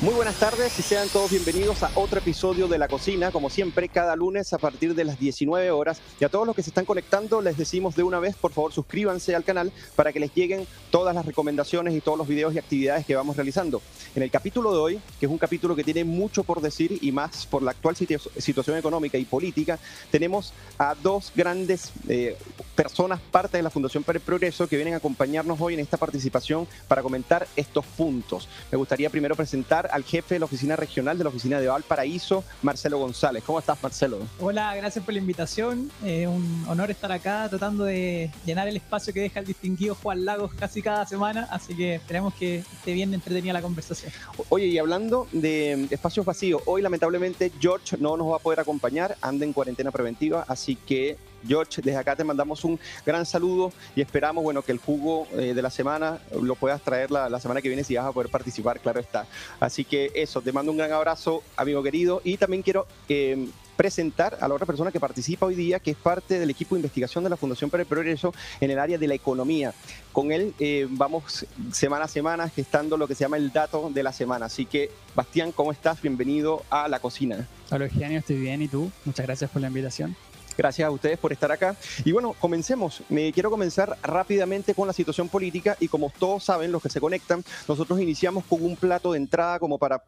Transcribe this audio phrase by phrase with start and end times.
[0.00, 3.88] Muy buenas tardes y sean todos bienvenidos a otro episodio de La Cocina, como siempre,
[3.88, 6.02] cada lunes a partir de las 19 horas.
[6.20, 8.72] Y a todos los que se están conectando les decimos de una vez, por favor,
[8.72, 12.58] suscríbanse al canal para que les lleguen todas las recomendaciones y todos los videos y
[12.58, 13.80] actividades que vamos realizando.
[14.16, 17.12] En el capítulo de hoy, que es un capítulo que tiene mucho por decir y
[17.12, 19.78] más por la actual situación económica y política,
[20.10, 22.36] tenemos a dos grandes eh,
[22.74, 25.96] personas, parte de la Fundación para el Progreso, que vienen a acompañarnos hoy en esta
[25.96, 28.48] participación para comentar estos puntos.
[28.72, 32.44] Me gustaría primero presentar al jefe de la oficina regional de la oficina de Valparaíso,
[32.62, 33.42] Marcelo González.
[33.44, 34.18] ¿Cómo estás, Marcelo?
[34.40, 35.90] Hola, gracias por la invitación.
[36.04, 40.24] Eh, un honor estar acá tratando de llenar el espacio que deja el distinguido Juan
[40.24, 44.12] Lagos casi cada semana, así que esperemos que esté bien entretenida la conversación.
[44.48, 49.16] Oye, y hablando de espacios vacíos, hoy lamentablemente George no nos va a poder acompañar,
[49.20, 54.00] anda en cuarentena preventiva, así que George, desde acá te mandamos un gran saludo y
[54.00, 57.68] esperamos bueno, que el jugo eh, de la semana lo puedas traer la, semana que
[57.68, 59.26] viene si vas a poder participar, claro está.
[59.60, 62.86] Así que eso, te mando un gran abrazo, amigo querido, y también quiero...
[63.08, 66.74] Eh, presentar a la otra persona que participa hoy día, que es parte del equipo
[66.74, 69.74] de investigación de la Fundación para el Progreso en el área de la economía.
[70.12, 74.02] Con él eh, vamos semana a semana gestando lo que se llama el dato de
[74.02, 74.46] la semana.
[74.46, 76.00] Así que, Bastián, ¿cómo estás?
[76.00, 77.48] Bienvenido a la cocina.
[77.70, 78.62] Hola, Eugenio, estoy bien.
[78.62, 78.90] ¿Y tú?
[79.04, 80.16] Muchas gracias por la invitación.
[80.56, 81.76] Gracias a ustedes por estar acá.
[82.04, 83.02] Y bueno, comencemos.
[83.08, 87.00] Me quiero comenzar rápidamente con la situación política y como todos saben, los que se
[87.00, 90.02] conectan, nosotros iniciamos con un plato de entrada como para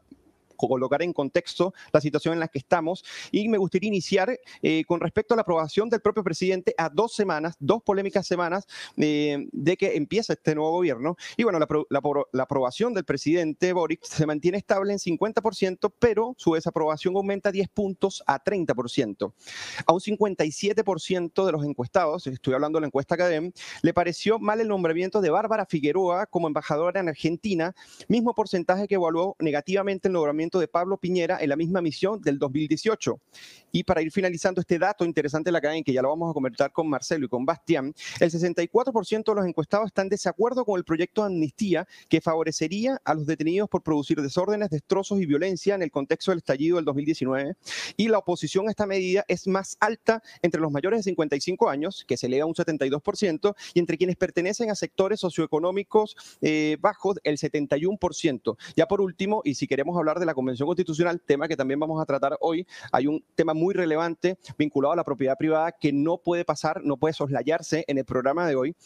[0.56, 3.04] colocar en contexto la situación en la que estamos.
[3.30, 7.14] Y me gustaría iniciar eh, con respecto a la aprobación del propio presidente a dos
[7.14, 11.16] semanas, dos polémicas semanas eh, de que empieza este nuevo gobierno.
[11.36, 11.68] Y bueno, la,
[12.32, 17.68] la, aprobación del presidente Boric se mantiene estable en 50%, pero su desaprobación aumenta 10
[17.68, 19.32] puntos a 30%.
[19.86, 24.60] A un 57% de los encuestados, estoy hablando de la encuesta Academ, le pareció mal
[24.60, 27.74] el nombramiento de Bárbara Figueroa como embajadora en Argentina,
[28.08, 32.38] mismo porcentaje que evaluó negativamente el nombramiento de Pablo Piñera en la misma misión del
[32.38, 33.20] 2018.
[33.72, 36.34] Y para ir finalizando este dato interesante de la cadena, que ya lo vamos a
[36.34, 40.84] comentar con Marcelo y con Bastián, el 64% de los encuestados están desacuerdo con el
[40.84, 45.82] proyecto de amnistía que favorecería a los detenidos por producir desórdenes, destrozos y violencia en
[45.82, 47.56] el contexto del estallido del 2019.
[47.96, 52.04] Y la oposición a esta medida es más alta entre los mayores de 55 años,
[52.06, 57.18] que se eleva a un 72%, y entre quienes pertenecen a sectores socioeconómicos eh, bajos,
[57.24, 58.56] el 71%.
[58.76, 62.00] Ya por último, y si queremos hablar de la Convención Constitucional, tema que también vamos
[62.00, 66.18] a tratar hoy, hay un tema muy relevante vinculado a la propiedad privada que no
[66.18, 68.76] puede pasar, no puede soslayarse en el programa de hoy.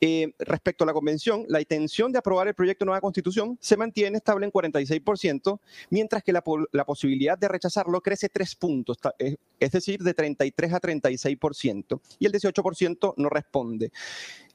[0.00, 3.76] Eh, respecto a la Convención, la intención de aprobar el proyecto de nueva Constitución se
[3.76, 5.60] mantiene estable en 46%,
[5.90, 6.42] mientras que la,
[6.72, 12.32] la posibilidad de rechazarlo crece tres puntos, es decir, de 33 a 36%, y el
[12.32, 13.92] 18% no responde.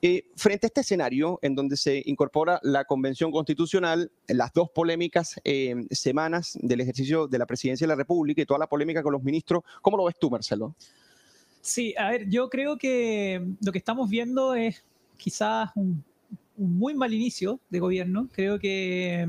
[0.01, 5.39] Eh, frente a este escenario en donde se incorpora la Convención Constitucional, las dos polémicas
[5.43, 9.11] eh, semanas del ejercicio de la presidencia de la República y toda la polémica con
[9.11, 10.73] los ministros, ¿cómo lo ves tú, Marcelo?
[11.59, 14.85] Sí, a ver, yo creo que lo que estamos viendo es
[15.17, 16.01] quizás un,
[16.55, 18.29] muy mal inicio de gobierno.
[18.31, 19.27] Creo que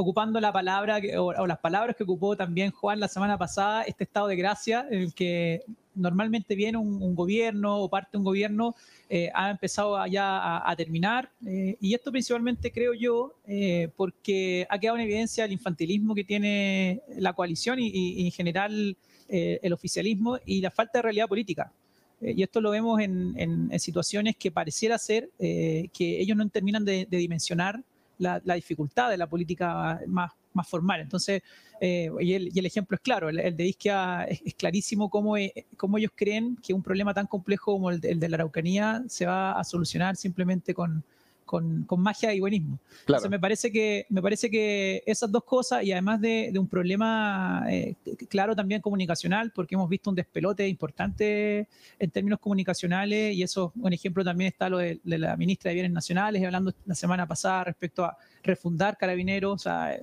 [0.00, 4.28] ocupando la palabra o, las palabras que ocupó también Juan la semana pasada, este estado
[4.28, 8.76] de gracia en el que normalmente viene un, gobierno o parte de un gobierno
[9.08, 11.32] eh, ha empezado ya a, terminar.
[11.44, 16.22] Eh, y esto principalmente creo yo eh, porque ha quedado en evidencia el infantilismo que
[16.22, 18.96] tiene la coalición y, en general
[19.28, 21.72] el oficialismo y la falta de realidad política.
[22.20, 27.82] y esto lo vemos en, situaciones que pareciera ser que ellos no terminan de, dimensionar
[28.18, 31.00] la, dificultad de la política más, más formal.
[31.00, 31.42] Entonces,
[31.80, 36.56] eh, y, el, ejemplo es claro, el, de Isquia es, clarísimo eh, cómo, ellos creen
[36.62, 40.74] que un problema tan complejo como el de, la Araucanía se va a solucionar simplemente
[40.74, 41.04] con,
[41.48, 42.78] con, magia y buenismo.
[43.00, 47.64] Entonces me parece, que, me parece que esas dos cosas, y además de, un problema
[47.68, 47.94] eh,
[48.28, 51.66] claro también comunicacional, porque hemos visto un despelote importante
[51.98, 55.92] en términos comunicacionales, y eso, un ejemplo también está lo de, la ministra de Bienes
[55.92, 59.98] Nacionales, hablando la semana pasada respecto a refundar carabineros, o sea,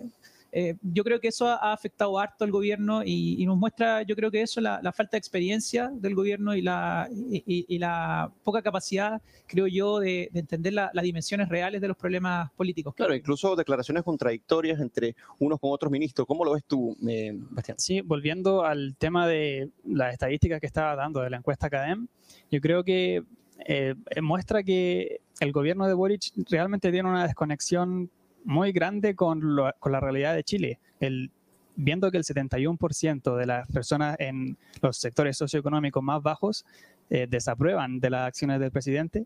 [0.58, 4.32] eh, yo creo que eso ha, afectado harto al gobierno y, nos muestra, yo creo
[4.32, 9.68] que eso, la, falta de experiencia del gobierno y la, y, la poca capacidad, creo
[9.68, 12.96] yo, de, entender las dimensiones reales de los problemas políticos.
[12.96, 16.26] Claro, incluso declaraciones contradictorias entre unos con otros ministros.
[16.26, 17.78] ¿Cómo lo ves tú, eh, Bastián?
[17.78, 22.08] Sí, volviendo al tema de las estadísticas que estaba dando de la encuesta CADEM,
[22.50, 23.26] yo creo que
[23.66, 28.10] eh, muestra que el gobierno de Boric realmente tiene una desconexión
[28.46, 30.80] muy grande con, la realidad de Chile.
[31.00, 31.32] El,
[31.76, 36.66] viendo que el 71% de las personas en los sectores socioeconómicos más bajos
[37.10, 39.26] eh, desaprueban de las acciones del presidente,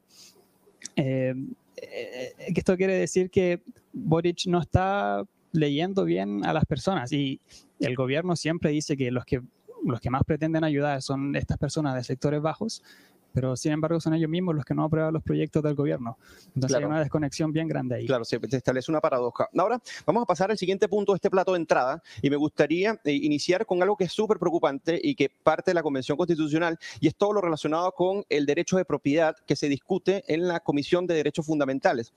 [0.95, 1.35] eh,
[1.75, 3.61] eh, esto quiere decir que
[3.93, 7.39] Boric no está leyendo bien a las personas y
[7.79, 9.41] el gobierno siempre dice que los que
[9.85, 12.83] los que más pretenden ayudar son estas personas de sectores bajos,
[13.33, 16.17] pero sin embargo son ellos mismos los que no aprueban los proyectos del gobierno.
[16.55, 18.07] Entonces hay una desconexión bien grande ahí.
[18.07, 19.47] Claro, se establece una paradoja.
[19.57, 22.99] Ahora vamos a pasar al siguiente punto de este plato de entrada y me gustaría
[23.03, 26.77] eh, iniciar con algo que es súper preocupante y que parte de la Convención Constitucional
[26.99, 30.59] y es todo lo relacionado con el derecho de propiedad que se discute en la
[30.59, 32.13] Comisión de Derechos Fundamentales.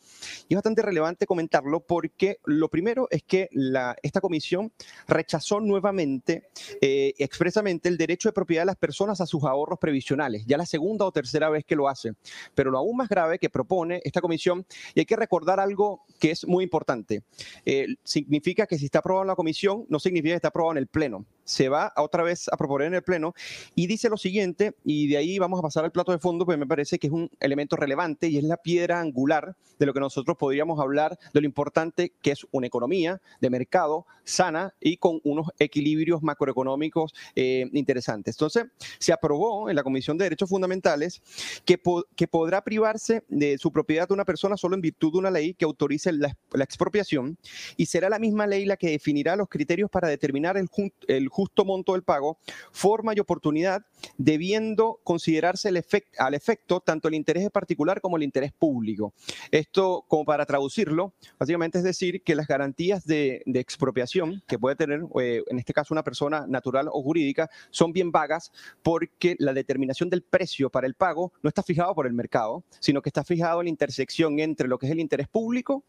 [0.48, 4.72] Y es bastante relevante comentarlo porque lo primero es que la, esta comisión
[5.06, 6.48] rechazó nuevamente,
[6.80, 10.44] eh, expresamente, el derecho de propiedad de las personas a sus ahorros previsionales.
[10.46, 12.12] Ya la segunda o tercera vez que lo hace.
[12.54, 14.64] Pero lo aún más grave que propone esta comisión,
[14.94, 17.22] y hay que recordar algo que es muy importante,
[17.64, 20.78] eh, significa que si está aprobado en la comisión, no significa que está aprobado en
[20.78, 23.34] el Pleno se va otra vez a proponer en el Pleno
[23.74, 26.58] y dice lo siguiente, y de ahí vamos a pasar al plato de fondo, porque
[26.58, 30.00] me parece que es un elemento relevante y es la piedra angular de lo que
[30.00, 35.20] nosotros podríamos hablar de lo importante que es una economía de mercado sana y con
[35.24, 38.36] unos equilibrios macroeconómicos eh, interesantes.
[38.36, 38.66] Entonces,
[38.98, 41.20] se aprobó en la Comisión de Derechos Fundamentales
[41.64, 41.80] que,
[42.16, 45.54] que podrá privarse de su propiedad de una persona solo en virtud de una ley
[45.54, 47.36] que autorice la, expropiación
[47.76, 50.68] y será la misma ley la que definirá los criterios para determinar el,
[51.08, 52.38] el justo monto del pago,
[52.70, 53.82] forma y oportunidad,
[54.18, 55.82] debiendo considerarse el
[56.18, 59.12] al efecto tanto el interés particular como el interés público.
[59.50, 65.02] Esto, como para traducirlo, básicamente es decir que las garantías de, expropiación que puede tener,
[65.20, 68.50] eh, en este caso, una persona natural o jurídica, son bien vagas
[68.82, 73.02] porque la determinación del precio para el pago no está fijado por el mercado, sino
[73.02, 75.84] que está fijado en la intersección entre lo que es el interés público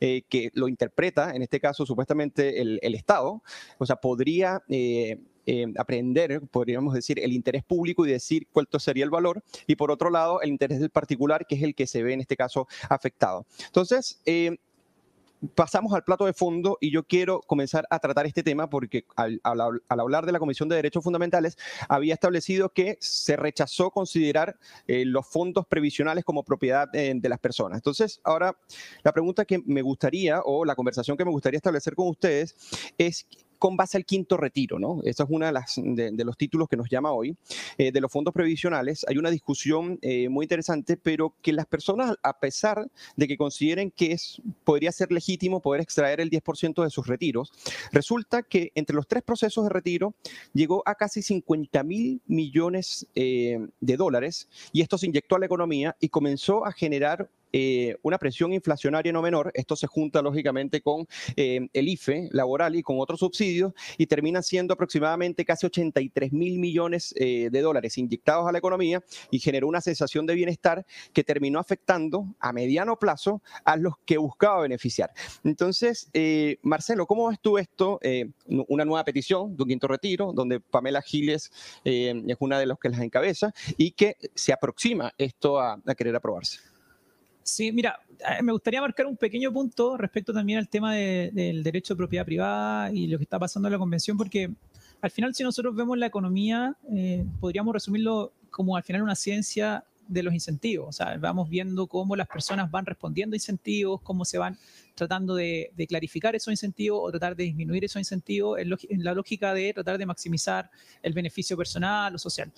[0.00, 3.42] eh, que lo interpreta, en este caso supuestamente el, Estado,
[3.78, 9.04] o sea, podría eh, eh, aprender, podríamos decir, el interés público y decir cuánto sería
[9.04, 12.02] el valor, y por otro lado, el interés del particular, que es el que se
[12.02, 13.46] ve en este caso afectado.
[13.66, 14.20] Entonces,
[15.54, 19.40] pasamos al plato de fondo y yo quiero comenzar a tratar este tema porque al,
[19.88, 21.56] hablar de la Comisión de Derechos Fundamentales
[21.88, 24.56] había establecido que se rechazó considerar
[24.86, 27.78] eh, los fondos previsionales como propiedad eh, de las personas.
[27.78, 28.56] Entonces, ahora
[29.02, 32.54] la pregunta que me gustaría o la conversación que me gustaría establecer con ustedes
[32.98, 33.26] es
[33.58, 35.00] con base al quinto retiro, ¿no?
[35.04, 37.36] Eso es uno de, las, los títulos que nos llama hoy,
[37.78, 39.04] eh, de los fondos previsionales.
[39.08, 42.86] Hay una discusión eh, muy interesante, pero que las personas, a pesar
[43.16, 47.52] de que consideren que es, podría ser legítimo poder extraer el 10% de sus retiros,
[47.92, 50.14] resulta que entre los tres procesos de retiro
[50.52, 55.46] llegó a casi 50 mil millones eh, de dólares y esto se inyectó a la
[55.46, 59.50] economía y comenzó a generar eh, una presión inflacionaria no menor.
[59.54, 61.06] Esto se junta lógicamente con
[61.36, 66.58] eh, el IFE laboral y con otros subsidios y termina siendo aproximadamente casi 83 mil
[66.58, 71.24] millones eh, de dólares inyectados a la economía y generó una sensación de bienestar que
[71.24, 75.10] terminó afectando a mediano plazo a los que buscaba beneficiar.
[75.44, 76.10] Entonces,
[76.62, 78.00] Marcelo, ¿cómo ves tú esto?
[78.68, 81.50] una nueva petición de un quinto retiro, donde Pamela Giles
[81.84, 86.75] es una de los que las encabeza y que se aproxima esto a querer aprobarse.
[87.46, 91.94] Sí, mira, eh, me gustaría marcar un pequeño punto respecto también al tema del derecho
[91.94, 94.50] de propiedad privada y lo que está pasando en la convención, porque
[95.00, 99.84] al final si nosotros vemos la economía, eh, podríamos resumirlo como al final una ciencia
[100.08, 100.88] de los incentivos.
[100.88, 104.58] O sea, vamos viendo cómo las personas van respondiendo a incentivos, cómo se van
[104.96, 109.54] tratando de, clarificar esos incentivos o tratar de disminuir esos incentivos en, en, la lógica
[109.54, 110.68] de tratar de maximizar
[111.00, 112.52] el beneficio personal o social.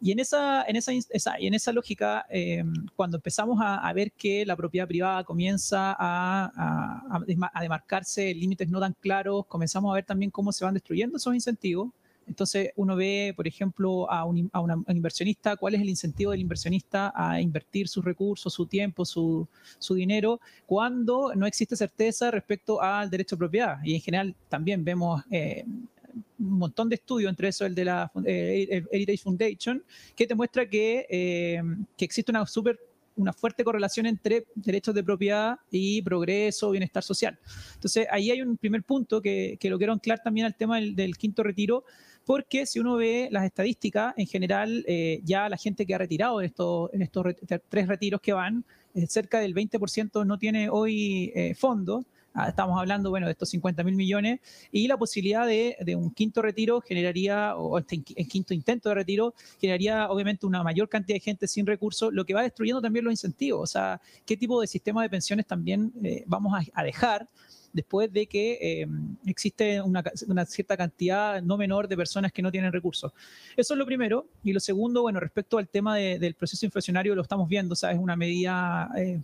[0.00, 2.62] Y en esa, en esa, y en esa lógica, eh,
[2.94, 6.52] cuando empezamos a, ver que la propiedad privada comienza a,
[7.08, 11.34] a, demarcarse límites no tan claros, comenzamos a ver también cómo se van destruyendo esos
[11.34, 11.90] incentivos.
[12.26, 16.40] Entonces uno ve, por ejemplo, a un, a un, inversionista, cuál es el incentivo del
[16.40, 19.46] inversionista a invertir sus recursos, su tiempo, su,
[19.78, 23.78] su, dinero, cuando no existe certeza respecto al derecho de propiedad.
[23.84, 25.64] Y en general también vemos eh,
[26.38, 29.82] un montón de estudios, entre eso el de la eh, Heritage Foundation,
[30.14, 31.62] que te muestra que, eh,
[31.96, 32.78] que existe una súper
[33.18, 37.38] una fuerte correlación entre derechos de propiedad y progreso, bienestar social.
[37.72, 41.16] Entonces, ahí hay un primer punto que, que lo quiero anclar también al tema del,
[41.16, 41.84] quinto retiro,
[42.26, 46.42] porque si uno ve las estadísticas, en general, eh, ya la gente que ha retirado
[46.42, 47.24] en estos, en estos
[47.70, 48.66] tres retiros que van,
[49.08, 52.15] cerca del 20% no tiene hoy fondos Ah,
[52.48, 54.40] estamos hablando, bueno, de estos 50 mil millones,
[54.72, 60.08] y la posibilidad de, un quinto retiro generaría, o este quinto intento de retiro, generaría
[60.10, 63.62] obviamente una mayor cantidad de gente sin recursos, lo que va destruyendo también los incentivos.
[63.62, 67.28] O sea, qué tipo de sistema de pensiones también eh, vamos a, dejar
[67.72, 68.86] después de que eh,
[69.26, 70.02] existe una,
[70.46, 73.12] cierta cantidad no menor de personas que no tienen recursos.
[73.56, 74.26] Eso es lo primero.
[74.44, 77.92] Y lo segundo, bueno, respecto al tema del proceso inflacionario, lo estamos viendo, o sea,
[77.92, 79.20] es una medida eh,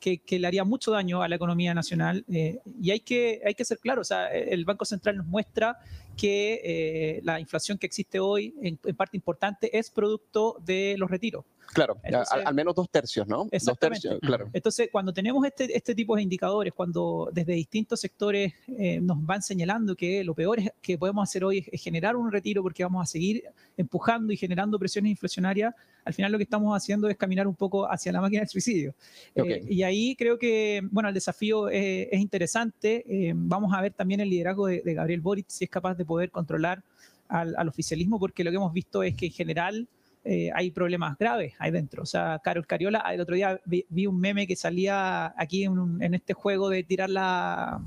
[0.00, 2.24] que, le haría mucho daño a la economía nacional.
[2.28, 5.78] Eh, y hay que, hay que ser claro, o sea, el Banco Central nos muestra
[6.16, 11.44] que eh, la inflación que existe hoy, en, parte importante, es producto de los retiros.
[11.72, 11.98] Claro,
[12.30, 13.48] al, menos dos tercios, ¿no?
[13.50, 14.48] Dos tercios, claro.
[14.52, 19.42] Entonces, cuando tenemos este, este tipo de indicadores, cuando desde distintos sectores eh, nos van
[19.42, 23.06] señalando que lo peor que podemos hacer hoy es, generar un retiro porque vamos a
[23.06, 23.44] seguir
[23.76, 27.90] empujando y generando presiones inflacionarias, al final lo que estamos haciendo es caminar un poco
[27.90, 28.94] hacia la máquina del suicidio.
[29.34, 33.04] Eh, y ahí creo que, bueno, el desafío es, interesante.
[33.08, 36.30] Eh, vamos a ver también el liderazgo de, Gabriel Boric, si es capaz de poder
[36.30, 36.82] controlar
[37.28, 39.88] al, oficialismo, porque lo que hemos visto es que en general
[40.28, 42.02] eh, hay problemas graves ahí dentro.
[42.02, 46.34] O sea, Carol Cariola, el otro día vi, un meme que salía aquí en, este
[46.34, 47.80] juego de tirar la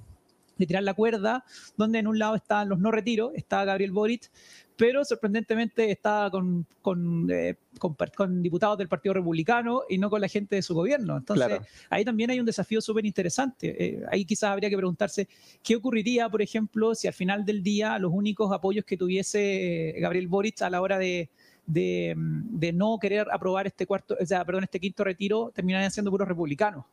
[0.58, 1.46] de tirar la cuerda,
[1.77, 4.29] donde en un lado están los no retiros, está Gabriel Boric,
[4.75, 6.65] pero sorprendentemente está con,
[7.29, 11.15] eh, con, con, diputados del Partido Republicano y no con la gente de su gobierno.
[11.17, 13.86] Entonces, ahí también hay un desafío súper interesante.
[13.86, 15.29] Eh, ahí quizás habría que preguntarse
[15.63, 20.27] qué ocurriría, por ejemplo, si al final del día los únicos apoyos que tuviese Gabriel
[20.27, 21.29] Boric a la hora de,
[21.69, 26.11] de, de, no querer aprobar este cuarto, o sea, perdón, este quinto retiro terminarían siendo
[26.11, 26.85] puros republicanos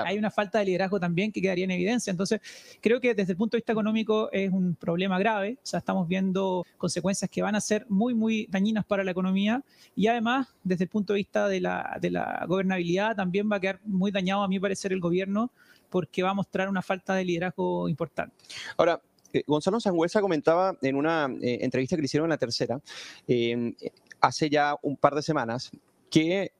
[0.00, 2.10] hay una falta de liderazgo también que quedaría en evidencia.
[2.10, 2.40] Entonces,
[2.80, 5.58] creo que desde el punto de vista económico es un problema grave.
[5.62, 9.62] O sea, estamos viendo consecuencias que van a ser muy, muy dañinas para la economía
[9.94, 13.60] y además, desde el punto de vista de la, de la gobernabilidad, también va a
[13.60, 15.50] quedar muy dañado, a mi parecer, el gobierno
[15.90, 18.34] porque va a mostrar una falta de liderazgo importante.
[18.78, 18.98] Ahora,
[19.32, 22.80] eh, Gonzalo Sangüesa comentaba en una eh, entrevista que le hicieron en la tercera,
[23.28, 23.74] eh,
[24.22, 25.70] hace ya un par de semanas,
[26.10, 26.52] que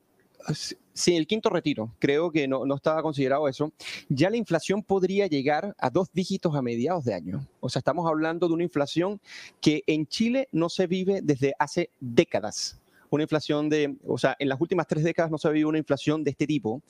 [0.92, 3.72] sin el quinto retiro, creo que no, no, estaba considerado eso,
[4.08, 7.46] ya la inflación podría llegar a dos dígitos a mediados de año.
[7.60, 9.20] O sea, estamos hablando de una inflación
[9.60, 12.81] que en Chile no se vive desde hace décadas
[13.16, 15.78] una inflación de, o sea, en las últimas tres décadas no se ha vivido una
[15.78, 16.82] inflación de este tipo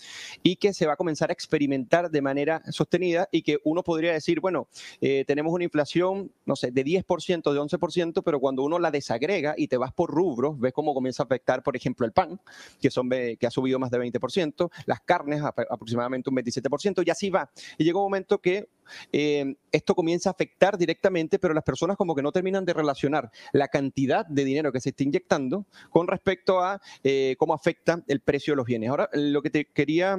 [0.42, 4.12] y que se va a comenzar a experimentar de manera sostenida y que uno podría
[4.12, 4.68] decir, bueno,
[5.00, 9.54] eh, tenemos una inflación, no sé, de 10%, de 11%, pero cuando uno la desagrega
[9.56, 12.40] y te vas por rubros, ves cómo comienza a afectar, por ejemplo, el pan,
[12.80, 17.30] que, son, que ha subido más de 20%, las carnes aproximadamente un 27%, y así
[17.30, 17.50] va.
[17.78, 18.68] Y llega un momento que
[19.12, 23.30] eh, esto comienza a afectar directamente, pero las personas como que no terminan de relacionar
[23.52, 28.20] la cantidad de dinero que se está inyectando con respecto a eh, cómo afecta el
[28.20, 28.90] precio de los bienes.
[28.90, 30.16] Ahora, lo que te quería,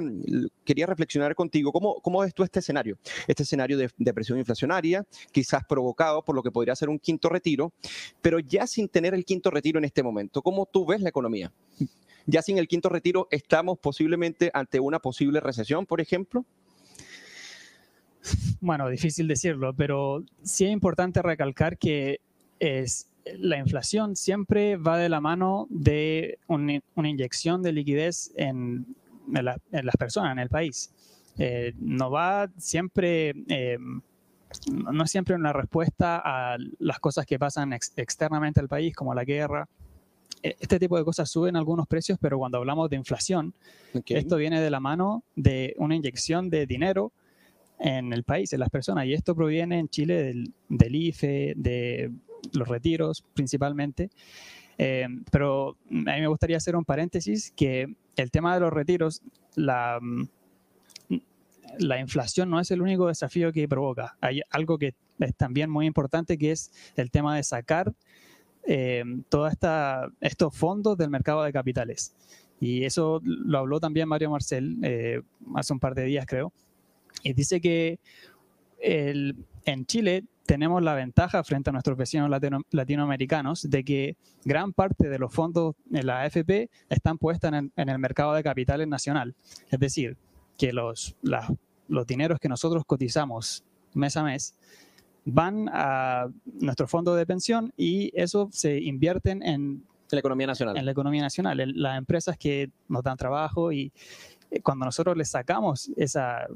[0.64, 2.98] quería reflexionar contigo, ¿cómo, cómo ves tú este escenario?
[3.26, 7.28] Este escenario de, de presión inflacionaria, quizás provocado por lo que podría ser un quinto
[7.28, 7.72] retiro,
[8.20, 11.52] pero ya sin tener el quinto retiro en este momento, ¿cómo tú ves la economía?
[12.26, 16.44] Ya sin el quinto retiro, ¿estamos posiblemente ante una posible recesión, por ejemplo?
[18.60, 22.20] Bueno, difícil decirlo, pero sí es importante recalcar que
[22.58, 28.86] es, la inflación siempre va de la mano de una inyección de liquidez en,
[29.28, 30.90] las personas, en el país.
[31.38, 33.78] Eh, no va siempre, eh,
[34.70, 39.24] no es siempre una respuesta a las cosas que pasan externamente al país, como la
[39.24, 39.68] guerra.
[40.42, 43.54] E, este tipo de cosas suben algunos precios, pero cuando hablamos de inflación,
[44.06, 47.12] esto viene de la mano de una inyección de dinero
[47.84, 49.04] en el país, en las personas.
[49.04, 52.10] Y esto proviene en Chile del, del IFE, de
[52.54, 54.10] los retiros principalmente.
[54.78, 59.20] Eh, pero a mí me gustaría hacer un paréntesis que el tema de los retiros,
[59.54, 60.00] la,
[61.78, 64.16] la inflación no es el único desafío que provoca.
[64.22, 67.92] Hay algo que es también muy importante que es el tema de sacar
[68.66, 69.52] eh, todos
[70.22, 72.14] estos fondos del mercado de capitales.
[72.60, 75.20] Y eso lo habló también Mario Marcel eh,
[75.54, 76.50] hace un par de días, creo.
[77.24, 77.98] Y dice que
[78.78, 82.30] en Chile tenemos la ventaja frente a nuestros vecinos
[82.70, 87.98] latinoamericanos de que gran parte de los fondos de la AFP están puestos en, el
[87.98, 89.34] mercado de capitales nacional.
[89.70, 90.16] Es decir,
[90.58, 91.16] que los,
[91.88, 93.64] los dineros que nosotros cotizamos
[93.94, 94.54] mes a mes
[95.24, 96.28] van a
[96.60, 100.76] nuestro fondo de pensión y eso se invierten en la economía nacional.
[100.76, 103.90] En la economía nacional, en las empresas que nos dan trabajo y
[104.50, 106.46] eh, cuando nosotros les sacamos esa,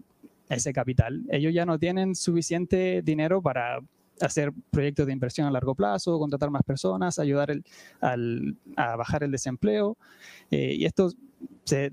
[0.49, 1.25] ese capital.
[1.31, 3.81] Ellos ya no tienen suficiente dinero para
[4.21, 7.52] hacer proyectos de inversión a largo plazo, contratar más personas, ayudar
[8.00, 9.97] a bajar el desempleo.
[10.50, 11.11] Eh, y esto
[11.64, 11.93] se,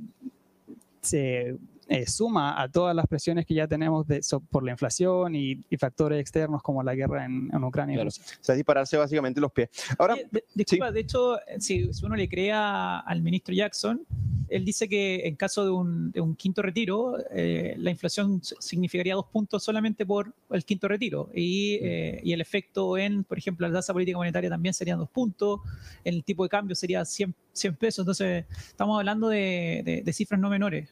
[1.01, 1.55] se
[1.88, 6.22] eh, suma a todas las presiones que ya tenemos de, por la inflación y, factores
[6.22, 8.01] externos como la guerra en, Ucrania.
[8.01, 9.70] O sea, dispararse básicamente los pies.
[10.00, 10.15] Ahora,
[10.54, 14.01] disculpa, de hecho, si, uno le crea al ministro Jackson,
[14.48, 19.63] él dice que en caso de un, quinto retiro, eh, la inflación significaría dos puntos
[19.63, 21.30] solamente por el quinto retiro.
[21.36, 25.10] Y, eh, y, el efecto en, por ejemplo, la tasa política monetaria también serían dos
[25.10, 25.60] puntos,
[26.04, 28.04] el tipo de cambio sería 100, 100 pesos.
[28.04, 30.89] Entonces, estamos hablando de cifras no menores.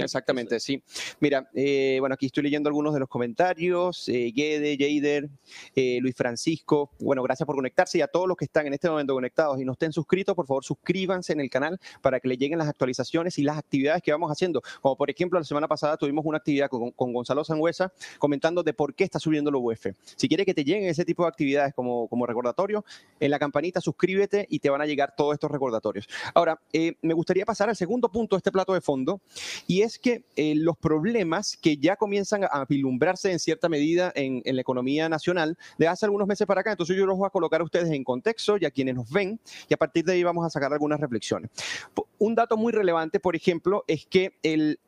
[0.00, 0.82] Exactamente, sí.
[1.20, 4.08] Mira, eh, bueno, aquí estoy leyendo algunos de los comentarios.
[4.08, 5.28] Eh, Guede, Jader,
[5.74, 6.90] eh, Luis Francisco.
[6.98, 9.64] Bueno, gracias por conectarse y a todos los que están en este momento conectados y
[9.64, 13.38] no estén suscritos, por favor, suscríbanse en el canal para que le lleguen las actualizaciones
[13.38, 14.62] y las actividades que vamos haciendo.
[14.80, 18.72] Como por ejemplo, la semana pasada tuvimos una actividad con, con Gonzalo Sangüesa comentando de
[18.72, 19.86] por qué está subiendo los UF.
[20.16, 22.84] Si quiere que te lleguen ese tipo de actividades como, como recordatorio,
[23.20, 26.08] en la campanita suscríbete y te van a llegar todos estos recordatorios.
[26.34, 29.20] Ahora, eh, me gustaría pasar al segundo punto de este plato de fondo
[29.66, 34.42] y es que eh, los problemas que ya comienzan a vilumbrarse en cierta medida en,
[34.44, 37.30] en, la economía nacional de hace algunos meses para acá, entonces yo los voy a
[37.30, 40.22] colocar a ustedes en contexto y a quienes nos ven y a partir de ahí
[40.22, 41.50] vamos a sacar algunas reflexiones.
[42.18, 44.78] Un dato muy relevante, por ejemplo, es que el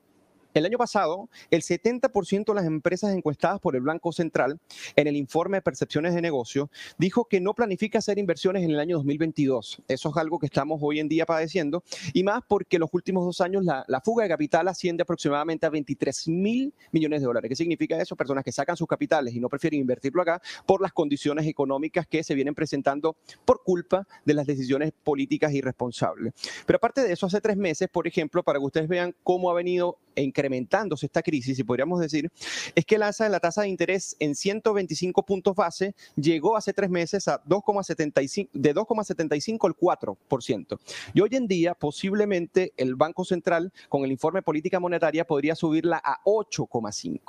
[0.55, 4.61] el año pasado, el 70% de las empresas encuestadas por el Banco Central
[4.95, 8.79] en el informe de percepciones de negocio dijo que no planifica hacer inversiones en el
[8.79, 9.83] año 2022.
[9.89, 11.83] Eso es algo que estamos hoy en día padeciendo
[12.13, 15.71] y más porque en los últimos dos años la, fuga de capital asciende aproximadamente a
[15.71, 17.49] 23 mil millones de dólares.
[17.49, 18.15] ¿Qué significa eso?
[18.15, 22.23] Personas que sacan sus capitales y no prefieren invertirlo acá por las condiciones económicas que
[22.23, 26.33] se vienen presentando por culpa de las decisiones políticas irresponsables.
[26.67, 29.55] Pero aparte de eso, hace tres meses, por ejemplo, para que ustedes vean cómo ha
[29.55, 32.30] venido incrementándose esta crisis, y podríamos decir,
[32.75, 36.73] es que el alza de la tasa de interés en 125 puntos base llegó hace
[36.73, 40.78] tres meses a 2,75, de 2,75 al 4%.
[41.12, 46.00] Y hoy en día, posiblemente el Banco Central, con el informe política monetaria, podría subirla
[46.02, 47.21] a 8,5.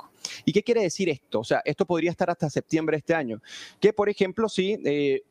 [0.44, 1.40] ¿Y qué quiere decir esto?
[1.40, 3.42] O sea, esto podría estar hasta septiembre de este año.
[3.80, 5.22] Que, por ejemplo, si eh,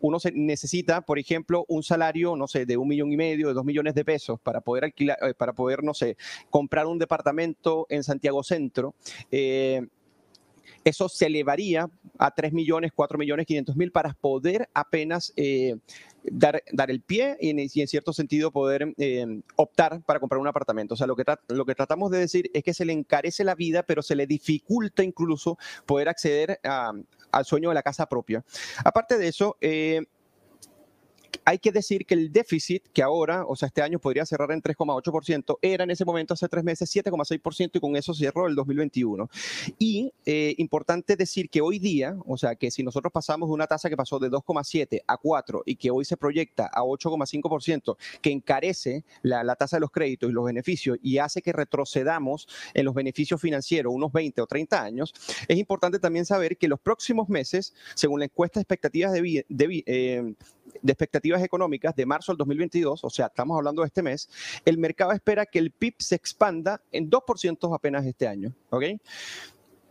[0.00, 3.54] uno se necesita, por ejemplo, un salario, no sé, de un millón y medio, de
[3.54, 6.16] dos millones de pesos para poder alquilar, eh, para poder, no sé,
[6.48, 8.94] comprar un departamento en Santiago Centro.
[9.30, 9.86] Eh,
[10.82, 15.76] eso se elevaría a 3 millones, 4 millones 500 mil para poder apenas eh,
[16.22, 18.94] dar, dar el pie y en, cierto sentido poder
[19.56, 20.94] optar para comprar un apartamento.
[20.94, 23.54] O sea, lo que, lo que tratamos de decir es que se le encarece la
[23.54, 26.92] vida, pero se le dificulta incluso poder acceder a,
[27.32, 28.44] al sueño de la casa propia.
[28.84, 30.04] Aparte de eso, eh,
[31.44, 34.62] hay que decir que el déficit que ahora, o sea, este año podría cerrar en
[34.62, 39.28] 3,8%, era en ese momento hace tres meses 7,6% y con eso cerró el 2021.
[39.78, 43.66] Y eh, importante decir que hoy día, o sea, que si nosotros pasamos de una
[43.66, 48.30] tasa que pasó de 2,7 a 4 y que hoy se proyecta a 8,5%, que
[48.30, 52.94] encarece la, tasa de los créditos y los beneficios y hace que retrocedamos en los
[52.94, 55.14] beneficios financieros unos 20 o 30 años,
[55.48, 59.84] es importante también saber que los próximos meses, según la encuesta de expectativas de, de,
[59.86, 60.34] eh,
[60.82, 64.28] de expectativas económicas de marzo del 2022, o sea, estamos hablando de este mes,
[64.64, 68.84] el mercado espera que el PIB se expanda en 2% apenas este año, ¿ok?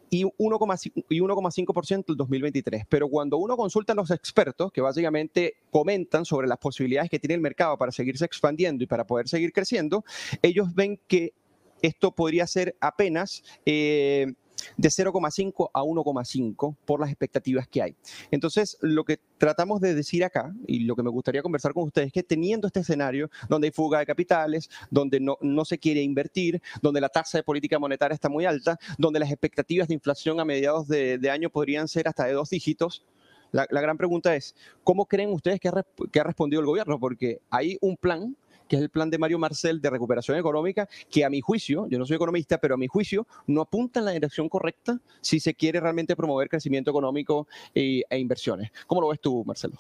[0.09, 2.85] y 1,5% el 2023.
[2.89, 7.35] Pero cuando uno consulta a los expertos, que básicamente comentan sobre las posibilidades que tiene
[7.35, 10.03] el mercado para seguirse expandiendo y para poder seguir creciendo,
[10.41, 11.33] ellos ven que
[11.81, 13.43] esto podría ser apenas...
[13.65, 14.33] Eh,
[14.77, 17.95] de 0,5 a 1,5 por las expectativas que hay.
[18.31, 22.07] Entonces, lo que tratamos de decir acá, y lo que me gustaría conversar con ustedes,
[22.07, 26.01] es que teniendo este escenario donde hay fuga de capitales, donde no, no se quiere
[26.01, 30.39] invertir, donde la tasa de política monetaria está muy alta, donde las expectativas de inflación
[30.39, 33.05] a mediados de, año podrían ser hasta de dos dígitos,
[33.51, 36.99] la, gran pregunta es, ¿cómo creen ustedes que ha respondido el gobierno?
[36.99, 38.35] Porque hay un plan
[38.69, 41.99] que es el plan de Mario Marcel de recuperación económica, que a mi juicio, yo
[41.99, 45.53] no soy economista, pero a mi juicio no apunta en la dirección correcta si se
[45.55, 48.71] quiere realmente promover crecimiento económico e, e inversiones.
[48.87, 49.75] ¿Cómo lo ves tú, Marcelo?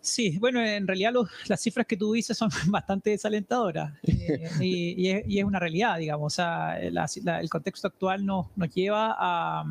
[0.00, 1.14] Sí, bueno, en realidad
[1.46, 6.32] las cifras que tú dices son bastante desalentadoras eh, y, es, una realidad, digamos.
[6.32, 9.64] O sea, el contexto actual nos, nos lleva a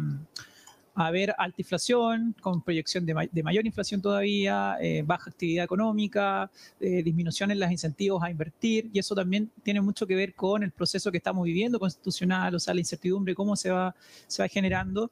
[0.95, 7.01] a haber alta inflación, con proyección de, mayor inflación todavía, eh, baja actividad económica, eh,
[7.03, 10.71] disminución en los incentivos a invertir, y eso también tiene mucho que ver con el
[10.71, 13.95] proceso que estamos viviendo constitucional, o sea, la incertidumbre, cómo se va,
[14.27, 15.11] se va generando.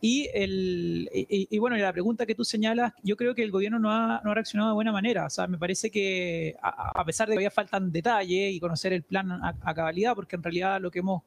[0.00, 3.90] Y, el, y, bueno, la pregunta que tú señalas, yo creo que el gobierno no
[3.92, 7.32] ha, no ha reaccionado de buena manera, o sea, me parece que a, pesar de
[7.32, 11.00] que todavía faltan detalles y conocer el plan a cabalidad, porque en realidad lo que
[11.00, 11.22] hemos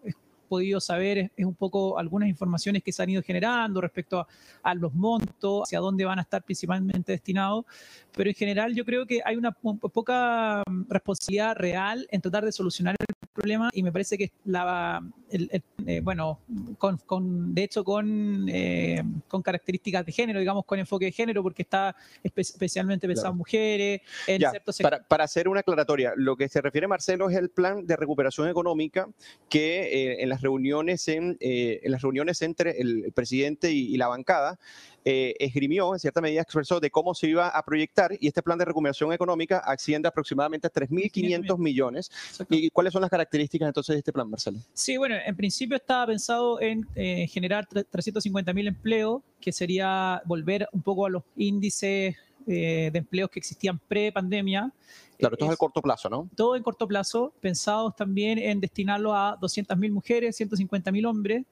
[0.52, 4.28] podido saber es, un poco algunas informaciones que se han ido generando respecto
[4.62, 7.64] a, los montos, hacia dónde van a estar principalmente destinados,
[8.12, 12.52] pero en general yo creo que hay una poca mm, responsabilidad real en tratar de
[12.52, 16.40] solucionar el problema y me parece que la, eh, bueno,
[16.78, 21.62] con, de hecho con, eh, con características de género, digamos, con enfoque de género, porque
[21.62, 24.42] está especialmente pensado en mujeres, en
[24.82, 28.50] para, para, hacer una aclaratoria, lo que se refiere Marcelo es el plan de recuperación
[28.50, 29.08] económica
[29.50, 34.60] que en las reuniones en, en las reuniones entre el, presidente y la bancada
[35.04, 38.58] eh, esgrimió, en cierta medida expresó de cómo se iba a proyectar y este plan
[38.58, 42.12] de recuperación económica asciende aproximadamente a 3.500 millones.
[42.50, 44.60] ¿Y cuáles son las características entonces de este plan, Marcelo?
[44.74, 50.84] Sí, bueno, en principio estaba pensado en eh, generar 350.000 empleos, que sería volver un
[50.84, 52.16] poco a los índices
[52.48, 54.72] eh, de empleos que existían pre-pandemia.
[55.18, 56.30] Claro, todo es, a corto plazo, ¿no?
[56.36, 61.46] Todo en corto plazo, pensados también en destinarlo a 200.000 mujeres, 150.000 hombres,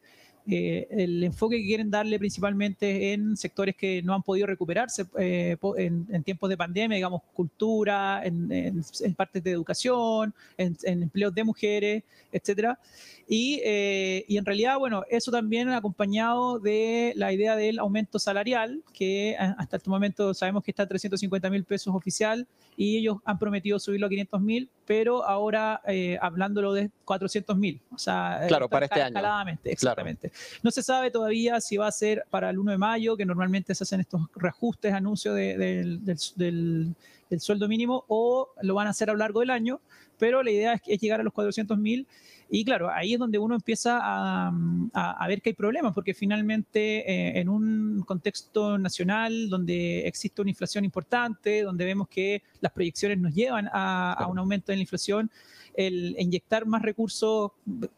[0.48, 5.58] eh, el enfoque que quieren darle principalmente en sectores que no han podido recuperarse eh,
[5.78, 12.04] en, tiempos de pandemia, digamos, cultura, en, en partes de educación, en, empleos de mujeres,
[12.32, 12.80] etcétera.
[13.28, 18.82] Y, eh, y, en realidad, bueno, eso también acompañado de la idea del aumento salarial,
[18.92, 23.38] que hasta este momento sabemos que está a 350 mil pesos oficial y ellos han
[23.38, 27.80] prometido subirlo a 500 mil, pero ahora eh, hablándolo de 400 mil.
[27.94, 29.60] O sea, claro, para este año.
[29.64, 30.32] Exactamente.
[30.64, 33.76] No se sabe todavía si va a ser para el 1 de mayo, que normalmente
[33.76, 36.96] se hacen estos reajustes, anuncios del, del,
[37.30, 39.80] del sueldo mínimo, o lo van a hacer a lo largo del año,
[40.18, 42.08] pero la idea es, llegar a los 400 mil
[42.52, 47.40] y claro, ahí es donde uno empieza a, ver que hay problemas, porque finalmente eh,
[47.40, 53.36] en un contexto nacional donde existe una inflación importante, donde vemos que las proyecciones nos
[53.36, 55.30] llevan a, un aumento de la inflación,
[55.76, 57.52] el inyectar más recursos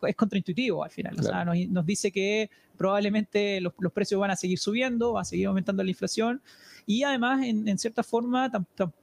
[0.05, 1.17] es contraintuitivo al final.
[1.17, 5.47] O sea, nos, dice que probablemente los, precios van a seguir subiendo, va a seguir
[5.47, 6.41] aumentando la inflación
[6.85, 8.51] y además, en, cierta forma,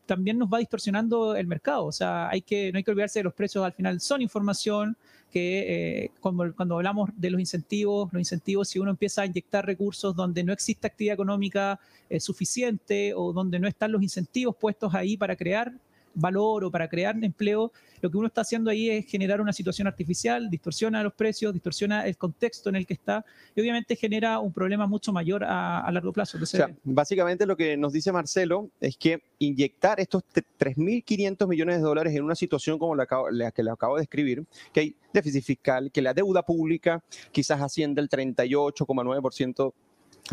[0.04, 1.86] también nos va distorsionando el mercado.
[1.86, 4.96] O sea, hay que, no hay que olvidarse de los precios al final son información,
[5.30, 9.64] que eh, cuando, cuando, hablamos de los incentivos, los incentivos, si uno empieza a inyectar
[9.64, 14.94] recursos donde no existe actividad económica eh, suficiente o donde no están los incentivos puestos
[14.94, 15.72] ahí para crear
[16.18, 19.86] valor o para crear empleo, lo que uno está haciendo ahí es generar una situación
[19.88, 24.52] artificial, distorsiona los precios, distorsiona el contexto en el que está y obviamente genera un
[24.52, 26.38] problema mucho mayor a, largo plazo.
[26.40, 30.22] o sea, básicamente lo que nos dice Marcelo es que inyectar estos
[30.58, 34.44] 3.500 millones de dólares en una situación como la, la que le acabo de describir,
[34.72, 37.02] que hay déficit fiscal, que la deuda pública
[37.32, 39.72] quizás asciende el 38,9%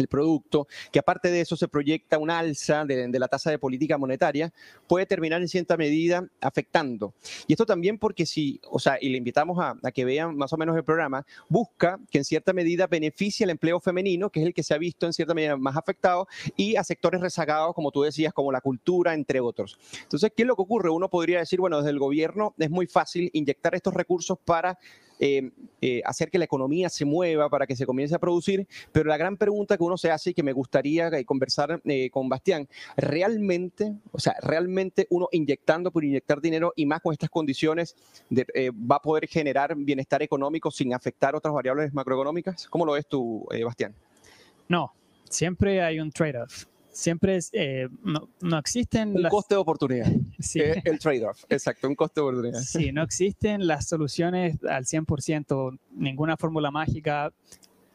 [0.02, 3.98] el producto, que aparte de eso se proyecta un alza de, la tasa de política
[3.98, 4.54] monetaria,
[4.88, 7.14] puede terminar en cierta medida afectando.
[7.48, 10.58] Y esto también porque si, o sea, y le invitamos a, que vean más o
[10.58, 14.54] menos el programa, busca que en cierta medida beneficie al empleo femenino, que es el
[14.54, 18.04] que se ha visto en cierta medida más afectado, y a sectores rezagados, como tú
[18.04, 19.78] decías, como la cultura, entre otros.
[20.04, 20.90] Entonces, ¿qué es lo que ocurre?
[20.90, 24.78] Uno podría decir, bueno, desde el gobierno es muy fácil inyectar estos recursos para
[25.20, 25.50] eh,
[25.82, 29.18] eh, hacer que la economía se mueva, para que se comience a producir, pero la
[29.18, 33.94] gran pregunta que uno se hace y que me gustaría eh, conversar con Bastián, ¿realmente,
[34.12, 37.96] o sea, realmente uno inyectando por inyectar dinero y más con estas condiciones
[38.32, 42.68] va a poder generar bienestar económico sin afectar otras variables macroeconómicas?
[42.68, 43.94] ¿Cómo lo ves tú, Bastián?
[44.68, 44.94] No,
[45.30, 49.16] siempre hay un trade-off siempre es, eh, no, no, existen...
[49.16, 50.08] Un coste de oportunidad.
[50.40, 50.60] Sí.
[50.60, 52.60] Eh, el trade-off, exacto, un coste de oportunidad.
[52.60, 57.32] Sí, no existen las soluciones al 100%, ninguna fórmula mágica,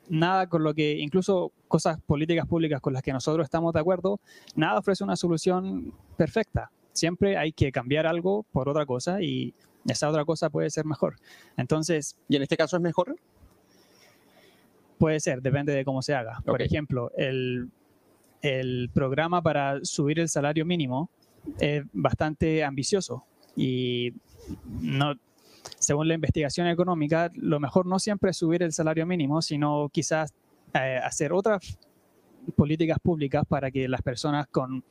[0.08, 4.20] nada con lo que, incluso cosas políticas públicas con las que nosotros estamos de acuerdo,
[4.56, 6.70] nada ofrece una solución perfecta.
[6.92, 9.54] Siempre hay que cambiar algo por otra cosa y
[9.86, 11.16] esa otra cosa puede ser mejor.
[11.56, 12.16] Entonces...
[12.28, 13.16] ¿Y en este caso es mejor?
[14.98, 16.42] Puede ser, depende de cómo se haga.
[16.44, 17.70] Por ejemplo, el
[18.42, 21.10] el programa para subir el salario mínimo
[21.58, 23.24] es bastante ambicioso
[23.56, 24.12] y
[24.64, 25.14] no,
[25.78, 30.32] según la investigación económica, lo mejor no siempre es subir el salario mínimo, sino quizás
[30.74, 31.78] eh, hacer otras
[32.56, 34.84] políticas públicas para que las personas con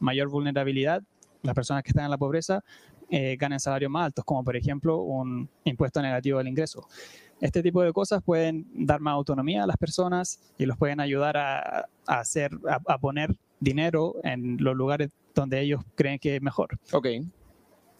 [0.00, 1.02] mayor vulnerabilidad,
[1.42, 2.64] las personas que están en la pobreza,
[3.08, 6.88] eh, ganen salarios más altos, como por ejemplo un impuesto negativo al ingreso.
[7.40, 11.36] Este tipo de cosas pueden dar más autonomía a las personas y los pueden ayudar
[11.36, 16.78] a, hacer, a, poner dinero en los lugares donde ellos creen que es mejor.
[16.92, 17.06] Ok.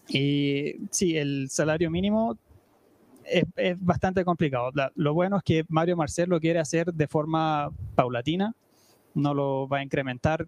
[0.08, 2.38] Y sí, el salario mínimo
[3.24, 3.44] es,
[3.78, 4.70] bastante complicado.
[4.94, 8.54] lo bueno es que Mario Marcel lo quiere hacer de forma paulatina,
[9.14, 10.46] no lo va a incrementar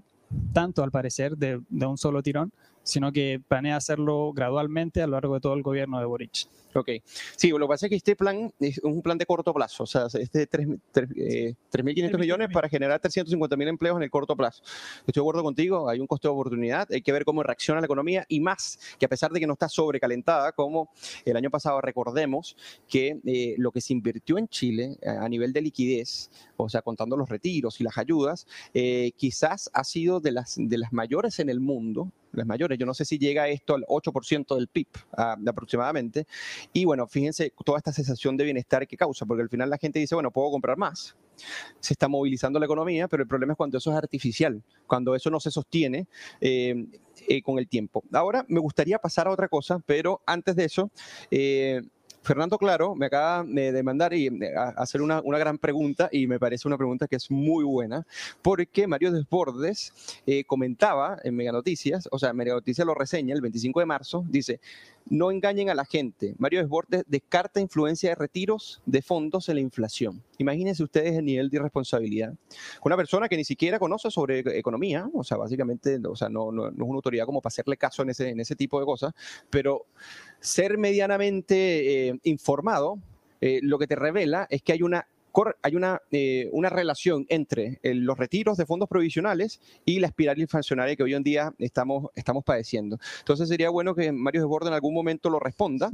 [0.53, 2.53] tanto al parecer de, de un solo tirón,
[2.88, 6.48] sino que planea hacerlo gradualmente a lo largo de todo el gobierno de Boric.
[6.74, 6.90] Ok.
[7.37, 9.87] Sí, lo que pasa es que este plan es un plan de corto plazo, o
[9.87, 14.62] sea, este de 3.500 millones para generar 350.000 empleos en el corto plazo.
[14.98, 17.87] Estoy de acuerdo contigo, hay un costo de oportunidad, hay que ver cómo reacciona la
[17.87, 20.90] economía y más que a pesar de que no está sobrecalentada, como
[21.24, 25.62] el año pasado recordemos que eh, lo que se invirtió en Chile a nivel de
[25.62, 30.57] liquidez, o sea, contando los retiros y las ayudas, eh, quizás ha sido de las,
[30.59, 32.79] de las mayores en el mundo las mayores.
[32.79, 36.27] Yo no sé si llega esto al 8% del PIB ah, aproximadamente.
[36.73, 39.99] Y bueno, fíjense toda esta sensación de bienestar que causa, porque al final la gente
[39.99, 41.17] dice, bueno, puedo comprar más.
[41.81, 45.31] Se está movilizando la economía, pero el problema es cuando eso es artificial, cuando eso
[45.31, 46.09] no se sostiene
[46.41, 46.87] eh,
[47.29, 48.03] eh, con el tiempo.
[48.12, 50.91] Ahora me gustaría pasar a otra cosa, pero antes de eso,
[51.31, 51.83] eh,
[52.22, 56.68] Fernando Claro me acaba de mandar y eh, hacer una, gran pregunta y me parece
[56.68, 58.07] una pregunta que es muy buena
[58.42, 59.92] porque Mario Desbordes
[60.26, 64.24] eh, comentaba en Mega Noticias, o sea, Mega Noticias lo reseña el 25 de marzo,
[64.28, 64.61] dice,
[65.11, 66.35] no engañen a la gente.
[66.38, 70.22] Mario Desbordes descarta influencia de retiros de fondos en la inflación.
[70.38, 72.35] Imagínense ustedes el nivel de irresponsabilidad.
[72.85, 76.68] Una persona que ni siquiera conoce sobre economía, o sea, básicamente, o sea, no, no,
[76.68, 79.14] es una autoridad como para hacerle caso en ese, en ese tipo de cosas,
[79.50, 79.87] pero
[80.40, 82.98] ser medianamente eh, informado,
[83.40, 85.07] eh, lo que te revela es que hay una
[85.62, 90.96] hay una, eh, una relación entre los retiros de fondos provisionales y la espiral inflacionaria
[90.96, 92.98] que hoy en día estamos, estamos padeciendo.
[93.20, 95.92] Entonces sería bueno que Mario Desbordes en algún momento lo responda.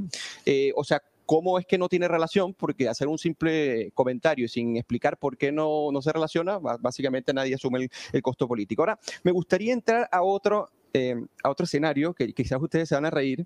[0.75, 2.53] o sea, ¿Cómo es que no tiene relación?
[2.53, 7.55] Porque hacer un simple comentario sin explicar por qué no, no se relaciona, básicamente nadie
[7.55, 8.83] asume el, costo político.
[8.83, 13.05] Ahora, me gustaría entrar a otro, eh, a otro escenario que quizás ustedes se van
[13.05, 13.45] a reír,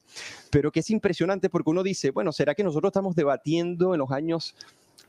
[0.51, 4.11] pero que es impresionante porque uno dice, bueno, ¿será que nosotros estamos debatiendo en los
[4.11, 4.55] años